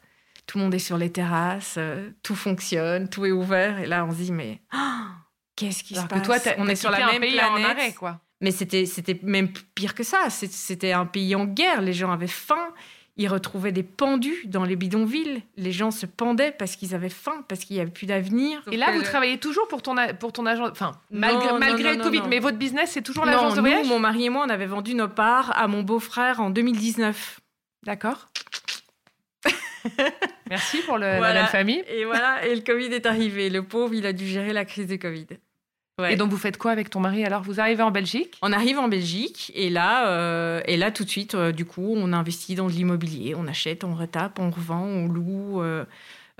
[0.47, 3.79] Tout le monde est sur les terrasses, euh, tout fonctionne, tout est ouvert.
[3.79, 5.09] Et là, on se dit, mais ah,
[5.55, 7.77] qu'est-ce qui Alors se que passe toi, On est sur la même pays en planète.
[7.77, 8.19] arrêt, quoi.
[8.41, 10.29] Mais c'était, c'était même pire que ça.
[10.29, 11.81] C'était un pays en guerre.
[11.81, 12.73] Les gens avaient faim.
[13.17, 15.43] Ils retrouvaient des pendus dans les bidonvilles.
[15.57, 18.61] Les gens se pendaient parce qu'ils avaient faim, parce qu'il n'y avait plus d'avenir.
[18.71, 21.97] Et là, vous travaillez toujours pour ton, pour ton agent, enfin, malgré, non, malgré non,
[21.97, 22.27] le Covid, non.
[22.29, 24.65] mais votre business, c'est toujours l'agence de voyage nous, mon mari et moi, on avait
[24.65, 27.41] vendu nos parts à mon beau-frère en 2019.
[27.83, 28.27] D'accord?
[30.49, 31.41] Merci pour le, la Voilà.
[31.41, 31.83] belle famille.
[31.89, 33.49] Et voilà, et le Covid est arrivé.
[33.49, 35.27] Le pauvre, il a dû gérer la crise du Covid.
[35.99, 36.13] Ouais.
[36.13, 38.37] Et donc, vous faites quoi avec ton mari Alors, vous arrivez en Belgique?
[38.41, 41.93] On arrive en Belgique et là, euh, et là tout de suite, euh, du coup,
[41.95, 43.35] on investit dans de l'immobilier.
[43.35, 45.61] On achète, on retape, on revend, on loue.
[45.61, 45.85] euh,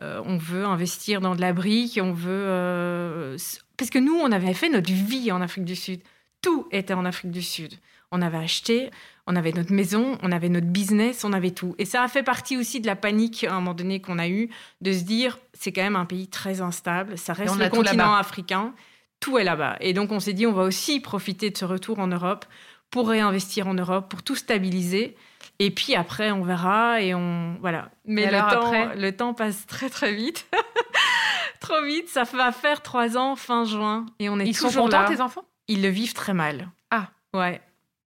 [0.01, 1.99] euh, on veut investir dans de la brique.
[2.01, 3.37] On veut euh,
[3.77, 6.01] parce que nous, on avait fait notre vie en Afrique du Sud.
[6.41, 7.73] Tout était en Afrique du Sud.
[8.11, 8.89] On avait acheté,
[9.27, 11.75] on avait notre maison, on avait notre business, on avait tout.
[11.77, 14.27] Et ça a fait partie aussi de la panique à un moment donné qu'on a
[14.27, 14.49] eu
[14.81, 17.17] de se dire, c'est quand même un pays très instable.
[17.17, 18.73] Ça reste le continent africain.
[19.22, 19.78] Tout est là-bas.
[19.80, 22.45] Et donc, on s'est dit, on va aussi profiter de ce retour en Europe
[22.89, 25.15] pour réinvestir en Europe, pour tout stabiliser.
[25.59, 27.89] Et puis après, on verra et on voilà.
[28.05, 28.95] Mais le temps, après?
[28.97, 30.45] le temps passe très très vite,
[31.59, 32.09] trop vite.
[32.09, 35.07] Ça va faire trois ans fin juin et on est Ils sont toujours contents, là.
[35.07, 35.43] tes enfants?
[35.67, 36.69] Ils le vivent très mal.
[36.89, 37.07] Ah.
[37.34, 37.61] ouais.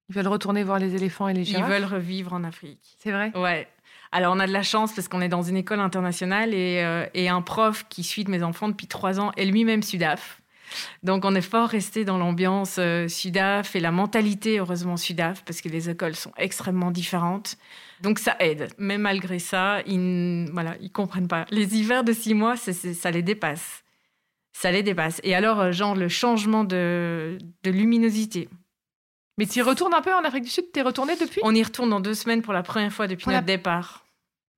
[0.10, 1.70] Ils veulent retourner voir les éléphants et les Ils girafes?
[1.70, 2.96] veulent revivre en Afrique.
[3.00, 3.32] C'est vrai?
[3.36, 3.68] Ouais.
[4.12, 7.06] Alors on a de la chance parce qu'on est dans une école internationale et, euh,
[7.16, 10.42] et un prof qui suit de mes enfants depuis trois ans est lui-même sudaf.
[11.04, 15.62] Donc on est fort resté dans l'ambiance euh, sudaf et la mentalité heureusement sudaf parce
[15.62, 17.58] que les écoles sont extrêmement différentes.
[18.02, 18.68] Donc ça aide.
[18.78, 21.46] Mais malgré ça, ils voilà, ils comprennent pas.
[21.52, 23.84] Les hivers de six mois, ça les dépasse.
[24.54, 25.20] Ça les dépasse.
[25.24, 28.48] Et alors euh, genre le changement de, de luminosité.
[29.38, 30.72] Mais tu y retournes un peu en Afrique du Sud?
[30.72, 31.42] T'es retourné depuis?
[31.44, 33.48] On y retourne dans deux semaines pour la première fois depuis Pour la- notre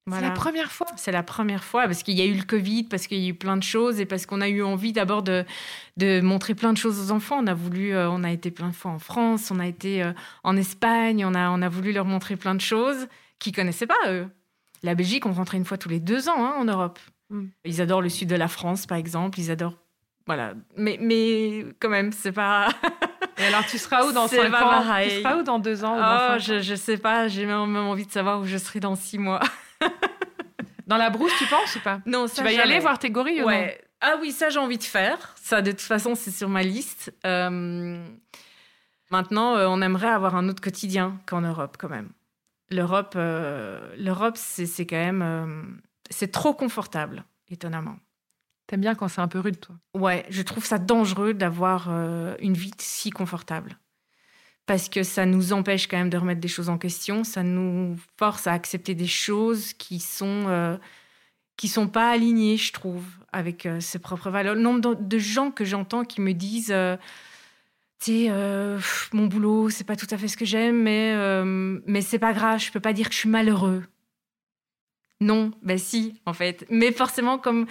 [0.10, 2.84] C'est la première fois C'est la première fois parce qu'il y a eu le Covid,
[2.84, 5.24] parce qu'il y a eu plein de choses et parce qu'on a eu envie d'abord
[5.24, 5.44] de,
[5.98, 7.38] de montrer plein de choses aux enfants.
[7.42, 10.04] On a voulu, euh, on a été plein de fois en France, on a été
[10.04, 13.08] euh, en Espagne, on a, on a voulu leur montrer plein de choses
[13.40, 14.28] qu'ils connaissaient pas eux.
[14.84, 17.00] La Belgique, on rentrait une fois tous les deux ans hein, en Europe.
[17.30, 17.46] Mm.
[17.66, 19.40] Ils adorent le sud de la France, par exemple.
[19.40, 19.78] Ils adorent,
[20.26, 20.54] voilà.
[20.76, 22.70] Mais, mais quand même, c'est pas.
[23.38, 24.70] Et alors, tu seras où dans C'est 5 pas ans?
[24.70, 25.10] Pareil.
[25.10, 27.28] Tu seras où dans 2 ans ou dans Oh, je, je sais pas.
[27.28, 29.42] J'ai même, même envie de savoir où je serai dans six mois.
[30.88, 32.00] Dans la brousse, tu penses ou pas?
[32.06, 33.68] Non, Tu ça, vas y aller voir tes gorilles ou non?
[34.00, 35.36] Ah oui, ça j'ai envie de faire.
[35.42, 37.14] Ça, de toute façon, c'est sur ma liste.
[37.26, 38.04] Euh,
[39.10, 42.10] Maintenant, euh, on aimerait avoir un autre quotidien qu'en Europe, quand même.
[42.70, 47.96] L'Europe, euh, l'Europe, c'est c'est quand même, c'est trop confortable, étonnamment.
[48.68, 49.76] T'aimes bien quand c'est un peu rude, toi?
[49.94, 51.90] Ouais, je trouve ça dangereux d'avoir
[52.40, 53.78] une vie si confortable.
[54.68, 57.98] Parce que ça nous empêche quand même de remettre des choses en question, ça nous
[58.18, 60.78] force à accepter des choses qui sont euh,
[61.58, 63.04] qui sont pas alignées, je trouve,
[63.34, 64.56] avec euh, ses propres valeurs.
[64.56, 66.96] Le nombre de, gens que j'entends qui me disent, euh,
[68.00, 68.80] tu sais, euh,
[69.12, 71.16] mon boulot, c'est pas tout à fait ce que j'aime, mais
[71.88, 73.84] mais c'est pas grave, je peux pas dire que je suis malheureux.
[75.20, 76.64] Non, ben si, en fait.
[76.70, 77.66] Mais forcément, comme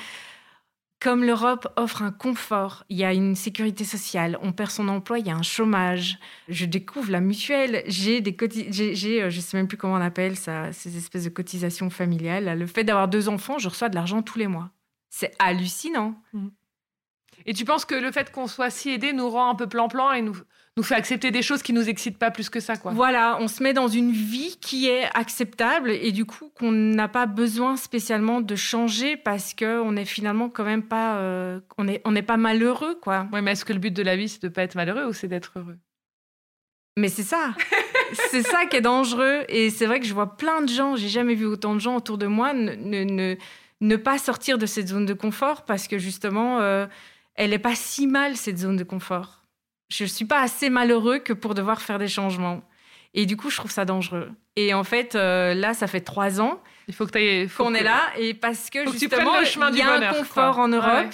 [0.98, 5.18] comme l'Europe offre un confort, il y a une sécurité sociale, on perd son emploi,
[5.18, 6.18] il y a un chômage.
[6.48, 9.94] Je découvre la mutuelle, j'ai des coti- j'ai, j'ai, euh, je sais même plus comment
[9.94, 12.58] on appelle ça, ces espèces de cotisations familiales.
[12.58, 14.70] Le fait d'avoir deux enfants, je reçois de l'argent tous les mois.
[15.10, 16.20] C'est hallucinant.
[17.44, 20.12] Et tu penses que le fait qu'on soit si aidé nous rend un peu plan-plan
[20.12, 20.36] et nous,
[20.76, 22.92] nous fait accepter des choses qui nous excitent pas plus que ça, quoi.
[22.92, 27.08] Voilà, on se met dans une vie qui est acceptable et du coup qu'on n'a
[27.08, 31.84] pas besoin spécialement de changer parce que on est finalement quand même pas, euh, on
[31.84, 33.26] n'est on est pas malheureux, quoi.
[33.32, 35.12] Ouais, mais est-ce que le but de la vie c'est de pas être malheureux ou
[35.14, 35.78] c'est d'être heureux?
[36.98, 37.54] Mais c'est ça,
[38.30, 41.08] c'est ça qui est dangereux et c'est vrai que je vois plein de gens, j'ai
[41.08, 43.36] jamais vu autant de gens autour de moi ne, ne,
[43.80, 46.86] ne, pas sortir de cette zone de confort parce que justement, euh,
[47.34, 49.45] elle est pas si mal cette zone de confort
[49.88, 52.62] je ne suis pas assez malheureux que pour devoir faire des changements.
[53.14, 54.30] Et du coup, je trouve ça dangereux.
[54.56, 58.02] Et en fait, euh, là, ça fait trois ans il faut que qu'on est là.
[58.16, 61.12] Et parce que justement, il y a un confort en Europe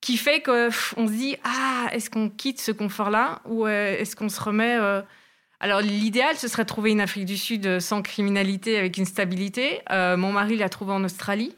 [0.00, 4.28] qui fait qu'on se dit Ah, est-ce qu'on quitte ce confort-là Ou euh, est-ce qu'on
[4.28, 4.76] se remet.
[4.76, 5.02] Euh,
[5.58, 9.80] alors, l'idéal, ce serait de trouver une Afrique du Sud sans criminalité, avec une stabilité.
[9.90, 11.52] mon mari l'a trouvé en Australie.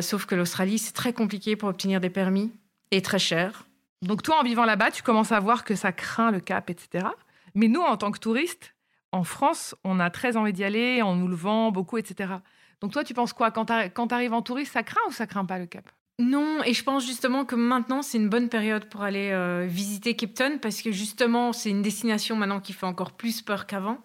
[0.00, 2.50] sauf que l'Australie, c'est très compliqué pour obtenir des permis
[2.90, 3.65] et très cher.
[4.02, 7.06] Donc toi, en vivant là-bas, tu commences à voir que ça craint le cap, etc.
[7.54, 8.74] Mais nous, en tant que touristes,
[9.12, 12.34] en France, on a très envie d'y aller, on nous le vend beaucoup, etc.
[12.80, 13.50] Donc toi, tu penses quoi?
[13.50, 15.88] Quand tu arrives en touriste, ça craint ou ça craint pas le cap?
[16.18, 20.16] Non, et je pense justement que maintenant, c'est une bonne période pour aller euh, visiter
[20.16, 23.98] Cape Town parce que justement, c'est une destination maintenant qui fait encore plus peur qu'avant,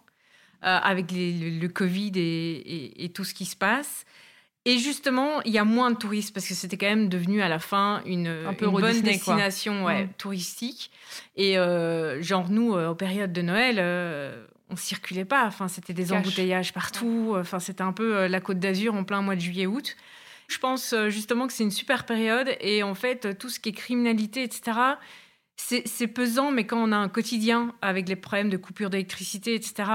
[0.63, 4.05] euh, avec le, Covid et, tout ce qui se passe.
[4.65, 7.49] Et justement, il y a moins de touristes parce que c'était quand même devenu à
[7.49, 10.91] la fin une, Un peu bonne destination ouais, touristique.
[11.35, 15.45] Et euh, genre, nous, euh, aux périodes de Noël, euh, on circulait pas.
[15.45, 17.33] Enfin, c'était des embouteillages partout.
[17.35, 19.95] Enfin, c'était un peu la Côte d'Azur en plein mois de juillet-août.
[20.47, 22.55] Je pense justement que c'est une super période.
[22.59, 24.73] Et en fait, tout ce qui est criminalité, etc.,
[25.85, 29.89] c'est pesant, mais quand on a un quotidien avec les problèmes de coupure d'électricité, etc.,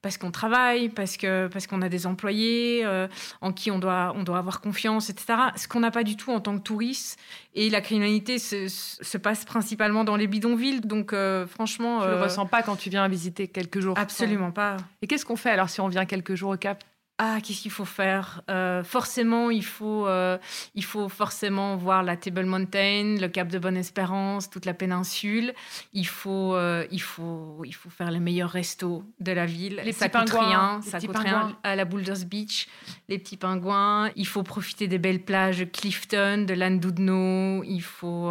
[0.00, 3.08] parce qu'on travaille, parce qu'on parce qu'on a des employés euh,
[3.40, 6.30] en qui on doit, on doit avoir confiance, etc., ce qu'on n'a pas du tout
[6.30, 7.18] en tant que touriste.
[7.54, 10.80] Et la criminalité se, se passe principalement dans les bidonvilles.
[10.80, 12.00] Donc, euh, franchement.
[12.00, 14.76] Tu ne le euh, ressens pas quand tu viens visiter quelques jours Absolument pas.
[15.02, 16.84] Et qu'est-ce qu'on fait alors si on vient quelques jours au Cap?
[17.20, 18.42] Ah, qu'est-ce qu'il faut faire?
[18.48, 20.38] Euh, Forcément, il faut, euh,
[20.76, 25.52] il faut forcément voir la Table Mountain, le Cap de Bonne-Espérance, toute la péninsule.
[25.92, 29.82] Il faut, euh, il faut, il faut faire les meilleurs restos de la ville.
[29.84, 31.56] Les ça coûte rien, ça coûte rien.
[31.64, 32.68] À la Boulders Beach,
[33.08, 34.10] les petits pingouins.
[34.14, 37.64] Il faut profiter des belles plages Clifton, de Landudno.
[37.64, 38.30] Il faut,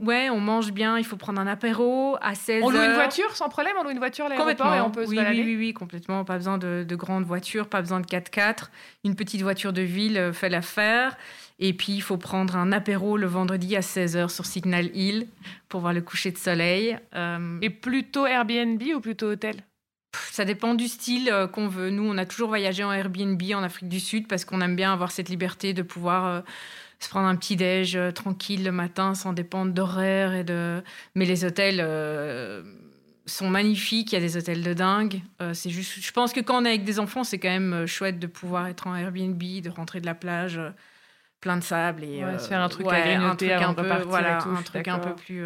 [0.00, 0.96] ouais, on mange bien.
[0.96, 3.74] Il faut prendre un apéro à 16 On loue une voiture sans problème.
[3.78, 6.24] On loue une voiture à l'aéroport et on peut oui, se Oui, oui, oui, complètement.
[6.24, 8.68] Pas besoin de, de grandes voitures pas besoin de 4x4.
[9.04, 11.16] Une petite voiture de ville euh, fait l'affaire.
[11.58, 15.26] Et puis, il faut prendre un apéro le vendredi à 16h sur Signal Hill
[15.68, 16.98] pour voir le coucher de soleil.
[17.14, 19.56] Euh, Et plutôt Airbnb ou plutôt hôtel?
[20.30, 21.90] Ça dépend du style euh, qu'on veut.
[21.90, 24.92] Nous, on a toujours voyagé en Airbnb en Afrique du Sud parce qu'on aime bien
[24.92, 26.42] avoir cette liberté de pouvoir
[26.98, 30.82] se prendre un petit déj tranquille le matin sans dépendre d'horaire et de.
[31.14, 31.80] Mais les hôtels
[33.30, 34.12] sont magnifiques.
[34.12, 35.22] Il y a des hôtels de dingue.
[35.40, 37.72] Euh, c'est juste, je pense que quand on est avec des enfants, c'est quand même
[37.72, 40.70] euh, chouette de pouvoir être en Airbnb, de rentrer de la plage euh,
[41.40, 44.88] plein de sable et se faire un truc à grignoter un peu, voilà, un truc
[44.88, 45.42] un peu plus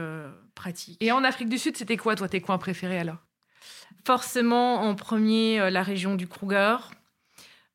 [0.57, 1.01] pratique.
[1.01, 3.19] Et en Afrique du Sud, c'était quoi toi tes coins préférés alors?
[4.05, 6.79] Forcément, en premier, la région du Kruger.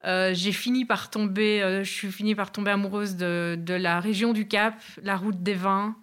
[0.03, 4.49] j'ai fini par tomber, je suis fini par tomber amoureuse de, de, la région du
[4.49, 5.95] Cap, la route des vins,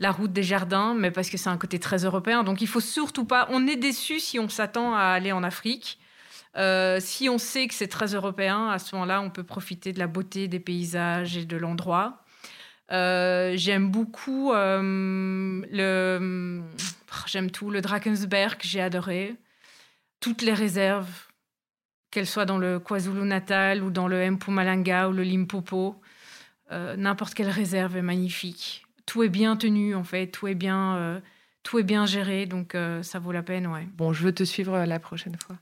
[0.00, 2.44] la route des jardins, mais parce que c'est un côté très européen.
[2.44, 3.48] Donc il faut surtout pas.
[3.50, 5.98] On est déçu si on s'attend à aller en Afrique.
[6.56, 9.98] Euh, si on sait que c'est très européen, à ce moment-là, on peut profiter de
[9.98, 12.24] la beauté des paysages et de l'endroit.
[12.90, 16.62] Euh, j'aime beaucoup euh, le.
[17.26, 17.70] J'aime tout.
[17.70, 19.34] Le Drakensberg, j'ai adoré.
[20.20, 21.26] Toutes les réserves,
[22.10, 26.00] qu'elles soient dans le KwaZulu-Natal ou dans le Mpumalanga ou le Limpopo.
[26.70, 31.18] N'importe quelle réserve est magnifique tout est bien tenu en fait, tout est bien, euh,
[31.62, 33.88] tout est bien géré, donc euh, ça vaut la peine, ouais.
[33.96, 35.56] Bon, je veux te suivre euh, la prochaine fois.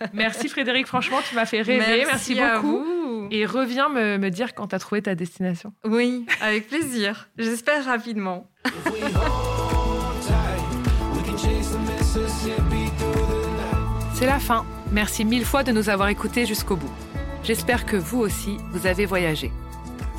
[0.14, 2.04] Merci Frédéric, franchement, tu m'as fait rêver.
[2.06, 3.28] Merci, beaucoup.
[3.30, 5.74] Et reviens me, me dire quand tu as trouvé ta destination.
[5.84, 7.28] Oui, avec plaisir.
[7.36, 8.48] J'espère rapidement.
[14.14, 14.64] C'est la fin.
[14.92, 16.92] Merci mille fois de nous avoir écoutés jusqu'au bout.
[17.42, 19.50] J'espère que vous aussi, vous avez voyagé.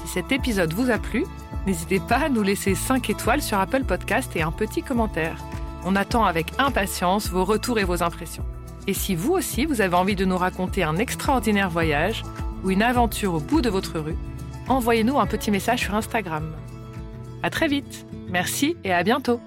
[0.09, 1.25] Si cet épisode vous a plu,
[1.67, 5.37] N'hésitez pas à nous laisser 5 étoiles sur Apple Podcast et un petit commentaire.
[5.85, 8.45] On attend avec impatience vos retours et vos impressions.
[8.87, 12.23] Et si vous aussi, vous avez envie de nous raconter un extraordinaire voyage
[12.63, 14.17] ou une aventure au bout de votre rue,
[14.67, 16.55] envoyez-nous un petit message sur Instagram.
[17.43, 18.07] À très vite.
[18.29, 19.39] Merci et à bientôt.